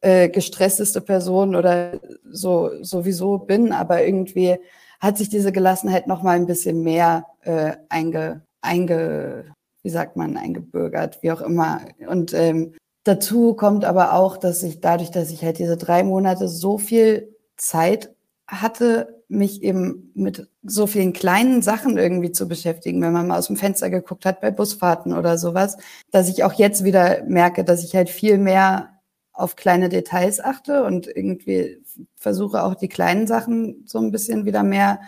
äh, 0.00 0.28
gestressteste 0.28 1.00
Person 1.00 1.54
oder 1.54 2.00
so 2.30 2.70
sowieso 2.82 3.38
bin, 3.38 3.72
aber 3.72 4.04
irgendwie 4.04 4.58
hat 5.00 5.18
sich 5.18 5.28
diese 5.28 5.52
Gelassenheit 5.52 6.06
noch 6.06 6.22
mal 6.22 6.36
ein 6.36 6.46
bisschen 6.46 6.82
mehr 6.82 7.26
äh, 7.42 7.72
einge, 7.88 8.42
einge, 8.60 9.44
wie 9.82 9.90
sagt 9.90 10.16
man, 10.16 10.36
eingebürgert, 10.36 11.22
wie 11.22 11.32
auch 11.32 11.40
immer. 11.40 11.80
Und 12.06 12.34
ähm, 12.34 12.74
dazu 13.04 13.54
kommt 13.54 13.84
aber 13.84 14.12
auch, 14.12 14.36
dass 14.36 14.62
ich 14.62 14.80
dadurch, 14.80 15.10
dass 15.10 15.30
ich 15.30 15.42
halt 15.42 15.58
diese 15.58 15.76
drei 15.76 16.02
Monate 16.02 16.48
so 16.48 16.78
viel 16.78 17.34
Zeit 17.56 18.14
hatte, 18.46 19.22
mich 19.28 19.62
eben 19.62 20.10
mit 20.14 20.48
so 20.62 20.86
vielen 20.86 21.12
kleinen 21.12 21.62
Sachen 21.62 21.96
irgendwie 21.96 22.32
zu 22.32 22.48
beschäftigen, 22.48 23.00
wenn 23.00 23.12
man 23.12 23.28
mal 23.28 23.38
aus 23.38 23.46
dem 23.46 23.56
Fenster 23.56 23.88
geguckt 23.88 24.26
hat 24.26 24.40
bei 24.40 24.50
Busfahrten 24.50 25.12
oder 25.12 25.38
sowas, 25.38 25.76
dass 26.10 26.28
ich 26.28 26.42
auch 26.42 26.52
jetzt 26.54 26.84
wieder 26.84 27.22
merke, 27.24 27.64
dass 27.64 27.84
ich 27.84 27.94
halt 27.94 28.10
viel 28.10 28.38
mehr 28.38 28.99
auf 29.40 29.56
kleine 29.56 29.88
Details 29.88 30.40
achte 30.40 30.84
und 30.84 31.06
irgendwie 31.06 31.82
versuche 32.16 32.62
auch 32.62 32.74
die 32.74 32.88
kleinen 32.88 33.26
Sachen 33.26 33.84
so 33.86 33.98
ein 33.98 34.10
bisschen 34.10 34.44
wieder 34.44 34.62
mehr 34.62 35.00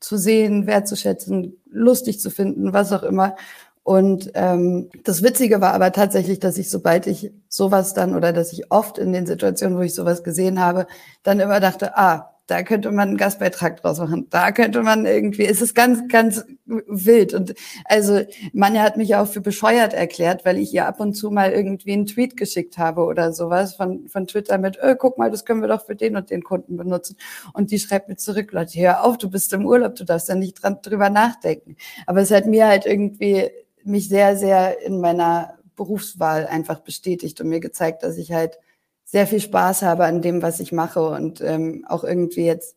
zu 0.00 0.16
sehen, 0.16 0.66
wertzuschätzen, 0.66 1.60
lustig 1.70 2.20
zu 2.20 2.30
finden, 2.30 2.72
was 2.72 2.92
auch 2.92 3.02
immer. 3.02 3.36
Und 3.82 4.32
ähm, 4.34 4.90
das 5.04 5.22
Witzige 5.22 5.60
war 5.60 5.72
aber 5.72 5.92
tatsächlich, 5.92 6.40
dass 6.40 6.58
ich, 6.58 6.70
sobald 6.70 7.06
ich 7.06 7.32
sowas 7.48 7.94
dann 7.94 8.16
oder 8.16 8.32
dass 8.32 8.52
ich 8.52 8.72
oft 8.72 8.98
in 8.98 9.12
den 9.12 9.26
Situationen, 9.26 9.78
wo 9.78 9.82
ich 9.82 9.94
sowas 9.94 10.24
gesehen 10.24 10.60
habe, 10.60 10.86
dann 11.22 11.38
immer 11.38 11.60
dachte, 11.60 11.96
ah, 11.96 12.35
da 12.46 12.62
könnte 12.62 12.92
man 12.92 13.08
einen 13.08 13.16
Gastbeitrag 13.16 13.80
draus 13.80 13.98
machen, 13.98 14.28
da 14.30 14.52
könnte 14.52 14.82
man 14.82 15.04
irgendwie, 15.04 15.46
es 15.46 15.60
ist 15.60 15.74
ganz, 15.74 16.06
ganz 16.08 16.44
wild. 16.64 17.34
Und 17.34 17.54
also 17.84 18.20
Manja 18.52 18.82
hat 18.82 18.96
mich 18.96 19.16
auch 19.16 19.26
für 19.26 19.40
bescheuert 19.40 19.94
erklärt, 19.94 20.44
weil 20.44 20.58
ich 20.58 20.72
ihr 20.72 20.86
ab 20.86 21.00
und 21.00 21.14
zu 21.14 21.30
mal 21.30 21.52
irgendwie 21.52 21.92
einen 21.92 22.06
Tweet 22.06 22.36
geschickt 22.36 22.78
habe 22.78 23.04
oder 23.04 23.32
sowas 23.32 23.74
von, 23.74 24.08
von 24.08 24.26
Twitter 24.26 24.58
mit, 24.58 24.78
äh, 24.78 24.94
guck 24.98 25.18
mal, 25.18 25.30
das 25.30 25.44
können 25.44 25.60
wir 25.60 25.68
doch 25.68 25.84
für 25.84 25.96
den 25.96 26.16
und 26.16 26.30
den 26.30 26.44
Kunden 26.44 26.76
benutzen. 26.76 27.16
Und 27.52 27.72
die 27.72 27.80
schreibt 27.80 28.08
mir 28.08 28.16
zurück, 28.16 28.52
Leute, 28.52 28.78
hör 28.78 29.04
auf, 29.04 29.18
du 29.18 29.28
bist 29.28 29.52
im 29.52 29.66
Urlaub, 29.66 29.96
du 29.96 30.04
darfst 30.04 30.28
da 30.28 30.36
nicht 30.36 30.62
dran, 30.62 30.78
drüber 30.82 31.10
nachdenken. 31.10 31.76
Aber 32.06 32.20
es 32.20 32.30
hat 32.30 32.46
mir 32.46 32.68
halt 32.68 32.86
irgendwie 32.86 33.50
mich 33.82 34.08
sehr, 34.08 34.36
sehr 34.36 34.82
in 34.82 35.00
meiner 35.00 35.54
Berufswahl 35.74 36.46
einfach 36.46 36.80
bestätigt 36.80 37.40
und 37.40 37.48
mir 37.48 37.60
gezeigt, 37.60 38.02
dass 38.02 38.16
ich 38.16 38.32
halt 38.32 38.58
sehr 39.06 39.26
viel 39.26 39.40
Spaß 39.40 39.82
habe 39.82 40.04
an 40.04 40.20
dem, 40.20 40.42
was 40.42 40.60
ich 40.60 40.72
mache 40.72 41.08
und 41.08 41.40
ähm, 41.40 41.86
auch 41.88 42.04
irgendwie 42.04 42.44
jetzt 42.44 42.76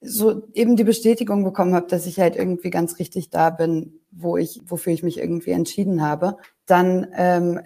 so 0.00 0.44
eben 0.54 0.76
die 0.76 0.84
Bestätigung 0.84 1.42
bekommen 1.42 1.74
habe, 1.74 1.88
dass 1.88 2.06
ich 2.06 2.20
halt 2.20 2.36
irgendwie 2.36 2.70
ganz 2.70 3.00
richtig 3.00 3.30
da 3.30 3.50
bin, 3.50 4.00
wo 4.12 4.36
ich, 4.36 4.60
wofür 4.64 4.92
ich 4.92 5.02
mich 5.02 5.18
irgendwie 5.18 5.50
entschieden 5.50 6.00
habe. 6.00 6.36
Dann 6.66 7.08
ähm, 7.16 7.60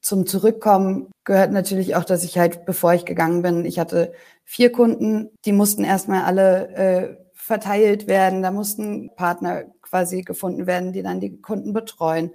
zum 0.00 0.26
Zurückkommen 0.26 1.10
gehört 1.24 1.50
natürlich 1.50 1.96
auch, 1.96 2.04
dass 2.04 2.22
ich 2.22 2.38
halt, 2.38 2.64
bevor 2.64 2.94
ich 2.94 3.04
gegangen 3.04 3.42
bin, 3.42 3.64
ich 3.64 3.80
hatte 3.80 4.12
vier 4.44 4.70
Kunden, 4.70 5.30
die 5.44 5.52
mussten 5.52 5.82
erstmal 5.82 6.22
alle 6.22 6.68
äh, 6.74 7.16
verteilt 7.34 8.06
werden. 8.06 8.42
Da 8.42 8.52
mussten 8.52 9.10
Partner 9.16 9.64
quasi 9.82 10.22
gefunden 10.22 10.68
werden, 10.68 10.92
die 10.92 11.02
dann 11.02 11.18
die 11.18 11.40
Kunden 11.40 11.72
betreuen. 11.72 12.30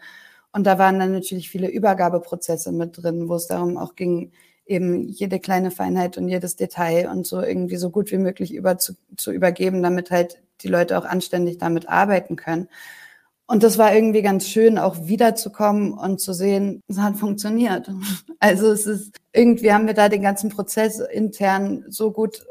Und 0.52 0.66
da 0.66 0.78
waren 0.78 1.00
dann 1.00 1.14
natürlich 1.14 1.50
viele 1.50 1.70
Übergabeprozesse 1.70 2.74
mit 2.74 3.02
drin, 3.02 3.30
wo 3.30 3.36
es 3.36 3.48
darum 3.48 3.78
auch 3.78 3.96
ging, 3.96 4.34
eben 4.68 5.08
jede 5.08 5.40
kleine 5.40 5.72
Feinheit 5.72 6.18
und 6.18 6.28
jedes 6.28 6.56
Detail 6.56 7.10
und 7.10 7.26
so 7.26 7.42
irgendwie 7.42 7.78
so 7.78 7.90
gut 7.90 8.12
wie 8.12 8.18
möglich 8.18 8.54
über 8.54 8.78
zu, 8.78 8.94
zu 9.16 9.32
übergeben, 9.32 9.82
damit 9.82 10.12
halt 10.12 10.42
die 10.62 10.68
Leute 10.68 10.98
auch 10.98 11.06
anständig 11.06 11.58
damit 11.58 11.88
arbeiten 11.90 12.36
können. 12.36 12.68
Und 13.50 13.64
das 13.64 13.78
war 13.78 13.96
irgendwie 13.96 14.22
ganz 14.22 14.46
schön, 14.46 14.78
auch 14.78 15.08
wiederzukommen 15.08 15.94
und 15.94 16.20
zu 16.20 16.34
sehen, 16.34 16.84
es 16.88 17.00
hat 17.00 17.16
funktioniert. 17.16 17.90
Also 18.40 18.72
es 18.72 18.86
ist, 18.86 19.18
irgendwie 19.34 19.74
haben 19.74 19.88
wir 19.88 19.96
da 19.96 20.10
den 20.10 20.22
ganzen 20.22 20.52
Prozess 20.52 21.00
intern 21.00 21.86
so 21.88 22.12
gut 22.12 22.46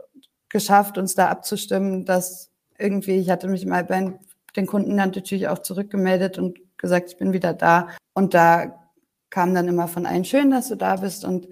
geschafft, 0.48 0.98
uns 0.98 1.14
da 1.14 1.28
abzustimmen, 1.28 2.04
dass 2.04 2.50
irgendwie, 2.76 3.18
ich 3.18 3.30
hatte 3.30 3.46
mich 3.46 3.64
mal 3.66 3.84
bei 3.84 4.18
den 4.56 4.66
Kunden 4.66 4.96
dann 4.96 5.10
natürlich 5.10 5.46
auch 5.46 5.60
zurückgemeldet 5.60 6.38
und 6.38 6.58
gesagt, 6.76 7.10
ich 7.10 7.18
bin 7.18 7.32
wieder 7.32 7.52
da. 7.52 7.88
Und 8.14 8.34
da 8.34 8.80
kam 9.30 9.54
dann 9.54 9.68
immer 9.68 9.86
von 9.86 10.06
allen, 10.06 10.24
schön, 10.24 10.50
dass 10.50 10.68
du 10.68 10.76
da 10.76 10.96
bist 10.96 11.24
und 11.24 11.46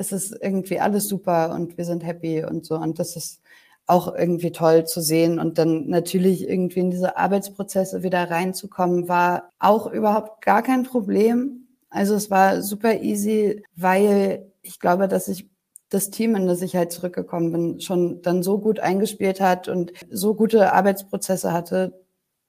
es 0.00 0.12
ist 0.12 0.36
irgendwie 0.40 0.80
alles 0.80 1.08
super 1.08 1.54
und 1.54 1.76
wir 1.76 1.84
sind 1.84 2.04
happy 2.04 2.42
und 2.44 2.64
so. 2.64 2.76
Und 2.76 2.98
das 2.98 3.16
ist 3.16 3.42
auch 3.86 4.14
irgendwie 4.14 4.50
toll 4.52 4.86
zu 4.86 5.00
sehen. 5.00 5.38
Und 5.38 5.58
dann 5.58 5.88
natürlich 5.88 6.48
irgendwie 6.48 6.80
in 6.80 6.90
diese 6.90 7.16
Arbeitsprozesse 7.16 8.02
wieder 8.02 8.30
reinzukommen, 8.30 9.08
war 9.08 9.50
auch 9.58 9.86
überhaupt 9.92 10.42
gar 10.44 10.62
kein 10.62 10.84
Problem. 10.84 11.68
Also 11.90 12.14
es 12.14 12.30
war 12.30 12.62
super 12.62 13.00
easy, 13.00 13.62
weil 13.76 14.50
ich 14.62 14.80
glaube, 14.80 15.06
dass 15.08 15.28
ich 15.28 15.48
das 15.90 16.10
Team, 16.10 16.36
in 16.36 16.46
das 16.46 16.62
ich 16.62 16.76
halt 16.76 16.92
zurückgekommen 16.92 17.52
bin, 17.52 17.80
schon 17.80 18.22
dann 18.22 18.42
so 18.42 18.58
gut 18.58 18.80
eingespielt 18.80 19.40
hat 19.40 19.68
und 19.68 19.92
so 20.10 20.34
gute 20.34 20.72
Arbeitsprozesse 20.72 21.52
hatte, 21.52 22.00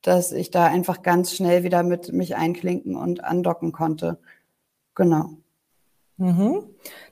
dass 0.03 0.31
ich 0.31 0.51
da 0.51 0.67
einfach 0.67 1.01
ganz 1.01 1.33
schnell 1.35 1.63
wieder 1.63 1.83
mit 1.83 2.13
mich 2.13 2.35
einklinken 2.35 2.95
und 2.95 3.23
andocken 3.23 3.71
konnte. 3.71 4.19
Genau. 4.95 5.40
Mhm. 6.21 6.63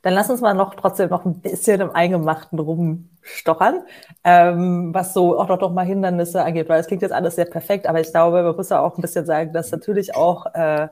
Dann 0.03 0.13
lass 0.13 0.29
uns 0.29 0.39
mal 0.39 0.53
noch 0.53 0.75
trotzdem 0.75 1.09
noch 1.09 1.25
ein 1.25 1.41
bisschen 1.41 1.81
im 1.81 1.89
Eingemachten 1.89 2.59
rumstochern, 2.59 3.81
ähm, 4.23 4.93
was 4.93 5.15
so 5.15 5.39
auch 5.39 5.47
noch, 5.47 5.59
noch 5.59 5.71
mal 5.73 5.83
Hindernisse 5.83 6.43
angeht, 6.43 6.69
weil 6.69 6.79
es 6.79 6.85
klingt 6.85 7.01
jetzt 7.01 7.11
alles 7.11 7.35
sehr 7.35 7.45
perfekt, 7.45 7.87
aber 7.87 7.99
ich 7.99 8.11
glaube, 8.11 8.43
man 8.43 8.55
muss 8.55 8.69
ja 8.69 8.81
auch 8.81 8.95
ein 8.97 9.01
bisschen 9.01 9.25
sagen, 9.25 9.51
dass 9.51 9.71
natürlich 9.71 10.15
auch 10.15 10.45
äh, 10.53 10.89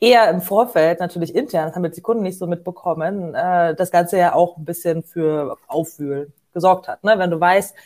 eher 0.00 0.28
im 0.28 0.40
Vorfeld, 0.40 0.98
natürlich 0.98 1.32
intern, 1.32 1.66
das 1.68 1.76
haben 1.76 1.84
jetzt 1.84 1.98
die 1.98 2.02
Kunden 2.02 2.24
nicht 2.24 2.36
so 2.36 2.48
mitbekommen, 2.48 3.32
äh, 3.36 3.76
das 3.76 3.92
Ganze 3.92 4.18
ja 4.18 4.34
auch 4.34 4.56
ein 4.56 4.64
bisschen 4.64 5.04
für 5.04 5.56
Aufwühlen 5.68 6.32
gesorgt 6.52 6.88
hat. 6.88 7.04
Ne? 7.04 7.16
Wenn 7.16 7.30
du 7.30 7.38
weißt, 7.38 7.76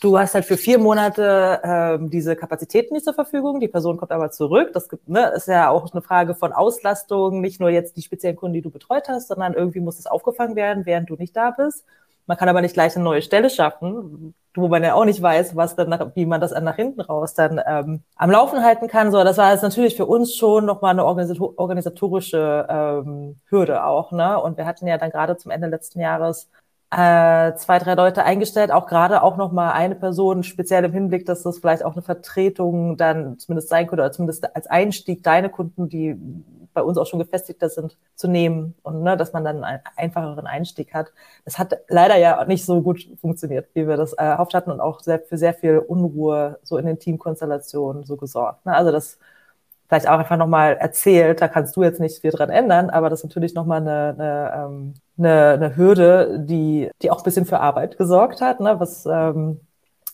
Du 0.00 0.18
hast 0.18 0.34
halt 0.34 0.44
für 0.44 0.56
vier 0.56 0.78
Monate 0.78 1.60
ähm, 1.62 2.10
diese 2.10 2.36
Kapazitäten 2.36 2.94
nicht 2.94 3.04
zur 3.04 3.14
Verfügung. 3.14 3.60
Die 3.60 3.68
Person 3.68 3.96
kommt 3.96 4.10
aber 4.10 4.30
zurück. 4.30 4.72
Das 4.74 4.88
gibt, 4.88 5.08
ne, 5.08 5.32
ist 5.34 5.48
ja 5.48 5.70
auch 5.70 5.92
eine 5.92 6.02
Frage 6.02 6.34
von 6.34 6.52
Auslastung, 6.52 7.40
nicht 7.40 7.60
nur 7.60 7.70
jetzt 7.70 7.96
die 7.96 8.02
speziellen 8.02 8.36
Kunden, 8.36 8.54
die 8.54 8.62
du 8.62 8.70
betreut 8.70 9.08
hast, 9.08 9.28
sondern 9.28 9.54
irgendwie 9.54 9.80
muss 9.80 9.98
es 9.98 10.06
aufgefangen 10.06 10.56
werden, 10.56 10.84
während 10.84 11.08
du 11.10 11.14
nicht 11.14 11.36
da 11.36 11.50
bist. 11.52 11.84
Man 12.26 12.36
kann 12.36 12.48
aber 12.48 12.62
nicht 12.62 12.74
gleich 12.74 12.96
eine 12.96 13.04
neue 13.04 13.22
Stelle 13.22 13.50
schaffen, 13.50 14.34
wo 14.54 14.68
man 14.68 14.82
ja 14.82 14.94
auch 14.94 15.04
nicht 15.04 15.20
weiß, 15.20 15.56
was 15.56 15.76
dann 15.76 15.90
nach, 15.90 16.14
wie 16.14 16.26
man 16.26 16.40
das 16.40 16.52
nach 16.52 16.76
hinten 16.76 17.00
raus 17.00 17.34
dann 17.34 17.60
ähm, 17.66 18.02
am 18.16 18.30
Laufen 18.30 18.62
halten 18.64 18.88
kann. 18.88 19.12
So, 19.12 19.22
das 19.24 19.36
war 19.38 19.52
jetzt 19.52 19.62
natürlich 19.62 19.96
für 19.96 20.06
uns 20.06 20.34
schon 20.34 20.64
nochmal 20.64 20.92
eine 20.92 21.04
organisatorische 21.04 22.66
ähm, 22.68 23.36
Hürde 23.48 23.84
auch. 23.84 24.10
Ne? 24.10 24.40
Und 24.40 24.56
wir 24.56 24.66
hatten 24.66 24.86
ja 24.86 24.98
dann 24.98 25.10
gerade 25.10 25.36
zum 25.36 25.50
Ende 25.50 25.68
letzten 25.68 26.00
Jahres 26.00 26.48
äh, 26.96 27.56
zwei, 27.56 27.78
drei 27.80 27.94
Leute 27.94 28.24
eingestellt, 28.24 28.70
auch 28.70 28.86
gerade 28.86 29.22
auch 29.22 29.36
nochmal 29.36 29.72
eine 29.72 29.96
Person, 29.96 30.44
speziell 30.44 30.84
im 30.84 30.92
Hinblick, 30.92 31.26
dass 31.26 31.42
das 31.42 31.58
vielleicht 31.58 31.84
auch 31.84 31.94
eine 31.94 32.02
Vertretung 32.02 32.96
dann 32.96 33.36
zumindest 33.38 33.68
sein 33.68 33.88
könnte, 33.88 34.02
oder 34.02 34.12
zumindest 34.12 34.54
als 34.54 34.68
Einstieg 34.68 35.24
deine 35.24 35.50
Kunden, 35.50 35.88
die 35.88 36.16
bei 36.72 36.82
uns 36.82 36.98
auch 36.98 37.06
schon 37.06 37.18
gefestigter 37.18 37.68
sind, 37.68 37.96
zu 38.14 38.28
nehmen 38.28 38.74
und 38.82 39.02
ne, 39.02 39.16
dass 39.16 39.32
man 39.32 39.44
dann 39.44 39.64
einen 39.64 39.80
einfacheren 39.96 40.46
Einstieg 40.46 40.94
hat. 40.94 41.12
Das 41.44 41.58
hat 41.58 41.78
leider 41.88 42.16
ja 42.16 42.44
nicht 42.44 42.64
so 42.64 42.80
gut 42.82 43.08
funktioniert, 43.20 43.68
wie 43.74 43.88
wir 43.88 43.96
das 43.96 44.12
äh, 44.12 44.24
erhofft 44.24 44.54
hatten 44.54 44.70
und 44.70 44.80
auch 44.80 45.00
sehr, 45.00 45.20
für 45.20 45.38
sehr 45.38 45.54
viel 45.54 45.78
Unruhe 45.78 46.58
so 46.62 46.76
in 46.76 46.86
den 46.86 46.98
Teamkonstellationen 46.98 48.04
so 48.04 48.16
gesorgt. 48.16 48.66
Ne? 48.66 48.74
Also 48.74 48.92
das 48.92 49.18
vielleicht 49.88 50.08
auch 50.08 50.18
einfach 50.18 50.36
nochmal 50.36 50.76
erzählt, 50.76 51.40
da 51.40 51.48
kannst 51.48 51.76
du 51.76 51.82
jetzt 51.82 52.00
nicht 52.00 52.20
viel 52.20 52.30
dran 52.30 52.50
ändern, 52.50 52.90
aber 52.90 53.10
das 53.10 53.20
ist 53.20 53.24
natürlich 53.24 53.54
nochmal 53.54 53.80
eine, 53.80 54.14
eine, 54.18 54.52
ähm, 54.56 54.94
eine, 55.18 55.50
eine 55.50 55.76
Hürde, 55.76 56.40
die, 56.40 56.90
die 57.02 57.10
auch 57.10 57.18
ein 57.18 57.24
bisschen 57.24 57.46
für 57.46 57.60
Arbeit 57.60 57.98
gesorgt 57.98 58.40
hat, 58.40 58.60
ne? 58.60 58.78
was, 58.78 59.06
ähm, 59.06 59.60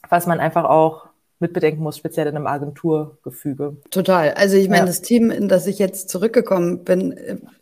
was 0.08 0.26
man 0.26 0.40
einfach 0.40 0.64
auch 0.64 1.10
mitbedenken 1.40 1.82
muss, 1.82 1.96
speziell 1.96 2.26
in 2.26 2.36
einem 2.36 2.46
Agenturgefüge. 2.46 3.78
Total. 3.90 4.34
Also 4.34 4.56
ich 4.56 4.68
meine, 4.68 4.80
ja. 4.80 4.86
das 4.86 5.00
Team, 5.00 5.30
in 5.30 5.48
das 5.48 5.66
ich 5.66 5.78
jetzt 5.78 6.10
zurückgekommen 6.10 6.84
bin, 6.84 7.12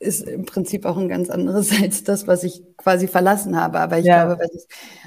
ist 0.01 0.27
im 0.27 0.45
Prinzip 0.47 0.85
auch 0.85 0.97
ein 0.97 1.09
ganz 1.09 1.31
anderes 1.31 1.71
als 1.83 2.03
das, 2.03 2.27
was 2.27 2.43
ich 2.43 2.65
quasi 2.77 3.07
verlassen 3.07 3.59
habe. 3.59 3.79
Aber 3.79 3.99
ich 3.99 4.05
ja. 4.05 4.25
glaube, 4.25 4.41
weil 4.41 4.51
es 4.53 4.67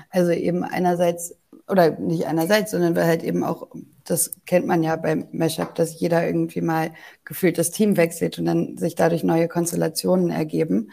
also 0.10 0.32
eben 0.32 0.64
einerseits 0.64 1.36
oder 1.72 1.92
nicht 1.92 2.28
einerseits, 2.28 2.72
sondern 2.72 2.96
weil 2.96 3.06
halt 3.06 3.24
eben 3.24 3.44
auch, 3.44 3.68
das 4.04 4.32
kennt 4.46 4.68
man 4.68 4.84
ja 4.84 4.96
beim 4.98 5.28
Mashup, 5.32 5.74
dass 5.76 6.00
jeder 6.00 6.26
irgendwie 6.26 6.62
mal 6.62 6.92
gefühlt 7.26 7.58
das 7.58 7.72
Team 7.72 7.98
wechselt 7.98 8.38
und 8.38 8.46
dann 8.46 8.78
sich 8.78 8.96
dadurch 8.96 9.24
neue 9.24 9.48
Konstellationen 9.48 10.30
ergeben. 10.30 10.92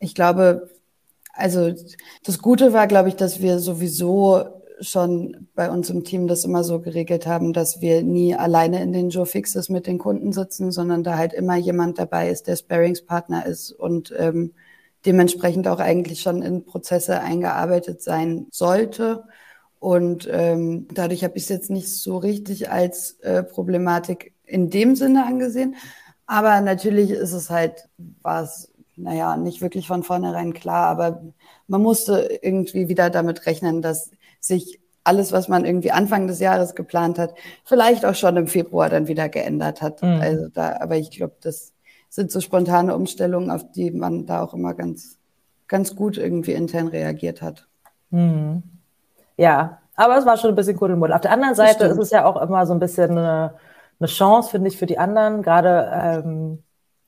Ich 0.00 0.14
glaube, 0.14 0.70
also 1.34 1.72
das 2.24 2.38
Gute 2.38 2.72
war, 2.72 2.86
glaube 2.86 3.10
ich, 3.10 3.16
dass 3.16 3.40
wir 3.40 3.58
sowieso 3.58 4.44
schon 4.80 5.48
bei 5.54 5.70
uns 5.70 5.90
im 5.90 6.04
Team 6.04 6.26
das 6.26 6.44
immer 6.44 6.64
so 6.64 6.80
geregelt 6.80 7.26
haben, 7.26 7.52
dass 7.52 7.80
wir 7.80 8.02
nie 8.02 8.34
alleine 8.34 8.82
in 8.82 8.92
den 8.92 9.10
Joe 9.10 9.26
Fixes 9.26 9.68
mit 9.68 9.86
den 9.86 9.98
Kunden 9.98 10.32
sitzen, 10.32 10.72
sondern 10.72 11.04
da 11.04 11.16
halt 11.16 11.32
immer 11.32 11.56
jemand 11.56 11.98
dabei 11.98 12.30
ist, 12.30 12.48
der 12.48 12.56
Sparingspartner 12.56 13.46
ist 13.46 13.72
und 13.72 14.12
ähm, 14.18 14.52
dementsprechend 15.06 15.68
auch 15.68 15.80
eigentlich 15.80 16.20
schon 16.20 16.42
in 16.42 16.64
Prozesse 16.64 17.20
eingearbeitet 17.20 18.02
sein 18.02 18.46
sollte. 18.50 19.24
Und 19.84 20.26
ähm, 20.32 20.88
dadurch 20.94 21.24
habe 21.24 21.36
ich 21.36 21.42
es 21.42 21.50
jetzt 21.50 21.68
nicht 21.68 21.90
so 21.90 22.16
richtig 22.16 22.70
als 22.70 23.20
äh, 23.20 23.42
Problematik 23.42 24.32
in 24.46 24.70
dem 24.70 24.96
Sinne 24.96 25.26
angesehen. 25.26 25.76
Aber 26.24 26.62
natürlich 26.62 27.10
ist 27.10 27.34
es 27.34 27.50
halt, 27.50 27.90
war 28.22 28.44
es, 28.44 28.72
naja, 28.96 29.36
nicht 29.36 29.60
wirklich 29.60 29.86
von 29.86 30.02
vornherein 30.02 30.54
klar, 30.54 30.86
aber 30.86 31.22
man 31.66 31.82
musste 31.82 32.38
irgendwie 32.40 32.88
wieder 32.88 33.10
damit 33.10 33.44
rechnen, 33.44 33.82
dass 33.82 34.10
sich 34.40 34.80
alles, 35.04 35.32
was 35.32 35.48
man 35.48 35.66
irgendwie 35.66 35.90
Anfang 35.90 36.28
des 36.28 36.40
Jahres 36.40 36.74
geplant 36.74 37.18
hat, 37.18 37.34
vielleicht 37.66 38.06
auch 38.06 38.14
schon 38.14 38.38
im 38.38 38.46
Februar 38.46 38.88
dann 38.88 39.06
wieder 39.06 39.28
geändert 39.28 39.82
hat. 39.82 40.00
Mhm. 40.00 40.18
Also 40.18 40.48
da, 40.48 40.78
aber 40.80 40.96
ich 40.96 41.10
glaube, 41.10 41.34
das 41.42 41.74
sind 42.08 42.30
so 42.30 42.40
spontane 42.40 42.96
Umstellungen, 42.96 43.50
auf 43.50 43.70
die 43.72 43.90
man 43.90 44.24
da 44.24 44.42
auch 44.42 44.54
immer 44.54 44.72
ganz, 44.72 45.18
ganz 45.68 45.94
gut 45.94 46.16
irgendwie 46.16 46.52
intern 46.52 46.88
reagiert 46.88 47.42
hat. 47.42 47.68
Mhm. 48.08 48.62
Ja, 49.36 49.80
aber 49.96 50.16
es 50.18 50.26
war 50.26 50.36
schon 50.36 50.50
ein 50.50 50.56
bisschen 50.56 50.76
Kuddelmuddel. 50.76 51.14
Auf 51.14 51.20
der 51.20 51.32
anderen 51.32 51.54
Seite 51.54 51.84
ist 51.86 51.98
es 51.98 52.10
ja 52.10 52.24
auch 52.24 52.40
immer 52.40 52.66
so 52.66 52.72
ein 52.72 52.80
bisschen 52.80 53.12
eine, 53.12 53.54
eine 53.98 54.08
Chance, 54.08 54.50
finde 54.50 54.68
ich, 54.68 54.78
für 54.78 54.86
die 54.86 54.98
anderen. 54.98 55.42
Gerade 55.42 55.90
ähm, 56.24 56.62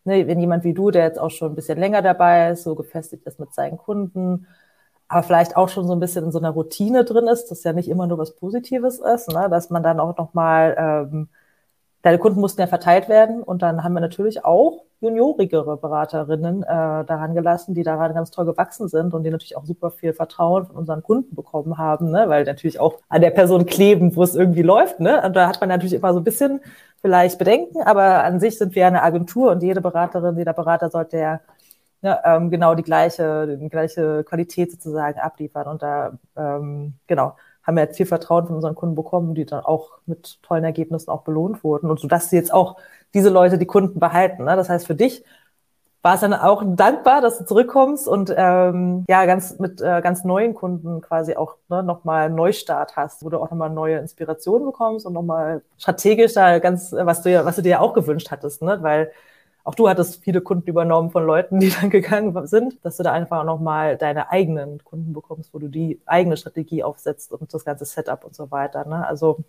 ne, 0.05 0.27
wenn 0.27 0.41
jemand 0.41 0.65
wie 0.65 0.75
du, 0.75 0.91
der 0.91 1.05
jetzt 1.05 1.19
auch 1.19 1.31
schon 1.31 1.53
ein 1.53 1.55
bisschen 1.57 1.79
länger 1.79 2.03
dabei 2.03 2.51
ist, 2.51 2.63
so 2.65 2.75
gefestigt 2.75 3.27
ist 3.27 3.41
mit 3.41 3.53
seinen 3.55 3.79
Kunden, 3.79 4.47
aber 5.09 5.23
vielleicht 5.23 5.57
auch 5.57 5.69
schon 5.69 5.87
so 5.87 5.93
ein 5.93 6.01
bisschen 6.01 6.25
in 6.25 6.33
so 6.33 6.39
einer 6.39 6.51
Routine 6.51 7.05
drin 7.05 7.29
ist, 7.29 7.51
das 7.51 7.63
ja 7.65 7.73
nicht 7.73 7.89
immer 7.89 8.07
nur 8.07 8.19
was 8.19 8.35
Positives 8.37 8.99
ist, 8.99 9.29
ne? 9.29 9.49
dass 9.51 9.71
man 9.71 9.83
dann 9.83 10.01
auch 10.01 10.17
nochmal 10.17 10.75
ähm, 10.79 11.29
deine 12.07 12.19
Kunden 12.19 12.41
mussten 12.41 12.61
ja 12.61 12.69
verteilt 12.69 13.09
werden 13.09 13.43
und 13.43 13.63
dann 13.63 13.83
haben 13.83 13.93
wir 13.95 14.01
natürlich 14.01 14.45
auch 14.45 14.85
juniorigere 15.01 15.77
Beraterinnen 15.77 16.63
äh, 16.63 16.67
daran 16.67 17.35
gelassen, 17.35 17.75
die 17.75 17.83
daran 17.83 18.15
ganz 18.15 18.31
toll 18.31 18.47
gewachsen 18.47 18.87
sind 18.87 19.13
und 19.13 19.25
die 19.25 19.31
natürlich 19.31 19.57
auch 19.57 19.65
super 19.65 19.91
viel 19.91 20.13
Vertrauen 20.13 20.67
von 20.67 20.77
unseren 20.77 21.03
Kunden 21.03 21.35
bekommen 21.35 21.79
haben, 21.79 22.13
ne? 22.13 22.29
weil 22.29 22.45
natürlich 22.45 22.79
auch 22.79 23.01
an 23.09 23.23
der 23.23 23.31
Person 23.31 23.67
kleben, 23.67 24.15
wo 24.15 24.23
es 24.23 24.37
irgendwie 24.37 24.63
läuft. 24.63 25.01
Ne? 25.01 25.21
Und 25.21 25.35
da 25.35 25.49
hat 25.49 25.61
man 25.61 25.69
natürlich 25.69 25.95
immer 25.95 26.13
so 26.13 26.21
ein 26.21 26.25
bisschen 26.25 26.61
vielleicht 27.01 27.39
Bedenken, 27.39 27.83
aber 27.83 28.23
an 28.23 28.39
sich 28.39 28.57
sind 28.57 28.77
wir 28.77 28.87
eine 28.87 29.03
Agentur 29.03 29.51
und 29.51 29.65
jede 29.65 29.81
Beraterin, 29.81 30.39
jeder 30.39 30.53
Berater 30.53 30.91
sollte 30.91 31.19
ja 31.19 31.41
ne, 32.03 32.21
ähm, 32.25 32.51
genau 32.51 32.77
die 32.77 32.85
gleiche, 32.85 33.59
die 33.61 33.69
gleiche 33.69 34.23
Qualität 34.23 34.71
sozusagen 34.71 35.19
abliefern. 35.19 35.67
Und 35.67 35.83
da 35.83 36.17
ähm, 36.37 36.95
genau 37.09 37.35
haben 37.67 37.77
wir 37.77 37.83
jetzt 37.83 37.97
viel 37.97 38.07
Vertrauen 38.07 38.47
von 38.47 38.57
unseren 38.57 38.75
Kunden 38.75 38.95
bekommen, 38.95 39.35
die 39.35 39.45
dann 39.45 39.65
auch 39.65 39.99
mit 40.07 40.41
tollen 40.43 40.65
Ergebnissen 40.65 41.11
auch 41.11 41.23
belohnt 41.23 41.65
wurden. 41.65 41.91
Und 41.91 41.99
so 41.99 42.07
dass 42.07 42.31
sie 42.31 42.37
jetzt 42.37 42.53
auch 42.53 42.77
diese 43.13 43.29
Leute 43.29 43.59
die 43.59 43.67
Kunden 43.67 43.99
behalten. 43.99 44.45
Ne? 44.45 44.55
Das 44.57 44.69
heißt, 44.69 44.87
für 44.87 44.95
dich 44.95 45.25
war 46.03 46.15
es 46.15 46.21
dann 46.21 46.35
auch 46.35 46.63
dankbar, 46.65 47.21
dass 47.21 47.39
du 47.39 47.45
zurückkommst 47.45 48.07
und 48.07 48.33
ähm, 48.37 49.05
ja 49.09 49.27
ganz 49.27 49.59
mit 49.59 49.81
äh, 49.81 50.01
ganz 50.01 50.23
neuen 50.23 50.55
Kunden 50.55 51.01
quasi 51.01 51.35
auch 51.35 51.57
ne, 51.69 51.83
nochmal 51.83 52.31
Neustart 52.31 52.95
hast, 52.95 53.25
wo 53.25 53.29
du 53.29 53.39
auch 53.39 53.51
nochmal 53.51 53.71
neue 53.71 53.99
Inspirationen 53.99 54.67
bekommst 54.67 55.05
und 55.05 55.15
nochmal 55.15 55.63
strategisch 55.79 56.35
da 56.35 56.61
ganz, 56.61 56.93
was 56.93 57.23
du 57.23 57.45
was 57.45 57.57
du 57.57 57.63
dir 57.63 57.71
ja 57.71 57.81
auch 57.81 57.93
gewünscht 57.93 58.31
hattest, 58.31 58.63
ne? 58.63 58.79
Weil 58.83 59.11
auch 59.67 59.75
du 59.75 59.89
hattest 59.89 60.23
viele 60.23 60.41
Kunden 60.41 60.71
übernommen 60.71 61.11
von 61.11 61.27
Leuten, 61.27 61.59
die 61.59 61.71
dann 61.81 61.91
gegangen 61.91 62.47
sind, 62.47 62.85
dass 62.85 62.99
du 62.99 63.03
da 63.03 63.13
einfach 63.13 63.43
nochmal 63.43 63.97
deine 63.97 64.31
eigenen 64.31 64.83
Kunden 64.85 65.13
bekommst, 65.13 65.53
wo 65.53 65.59
du 65.59 65.67
die 65.67 66.01
eigene 66.07 66.37
Strategie 66.37 66.85
aufsetzt 66.85 67.33
und 67.33 67.53
das 67.53 67.65
ganze 67.65 67.85
Setup 67.85 68.25
und 68.25 68.35
so 68.35 68.53
weiter. 68.53 68.87
Ne? 68.87 69.05
Also 69.05 69.45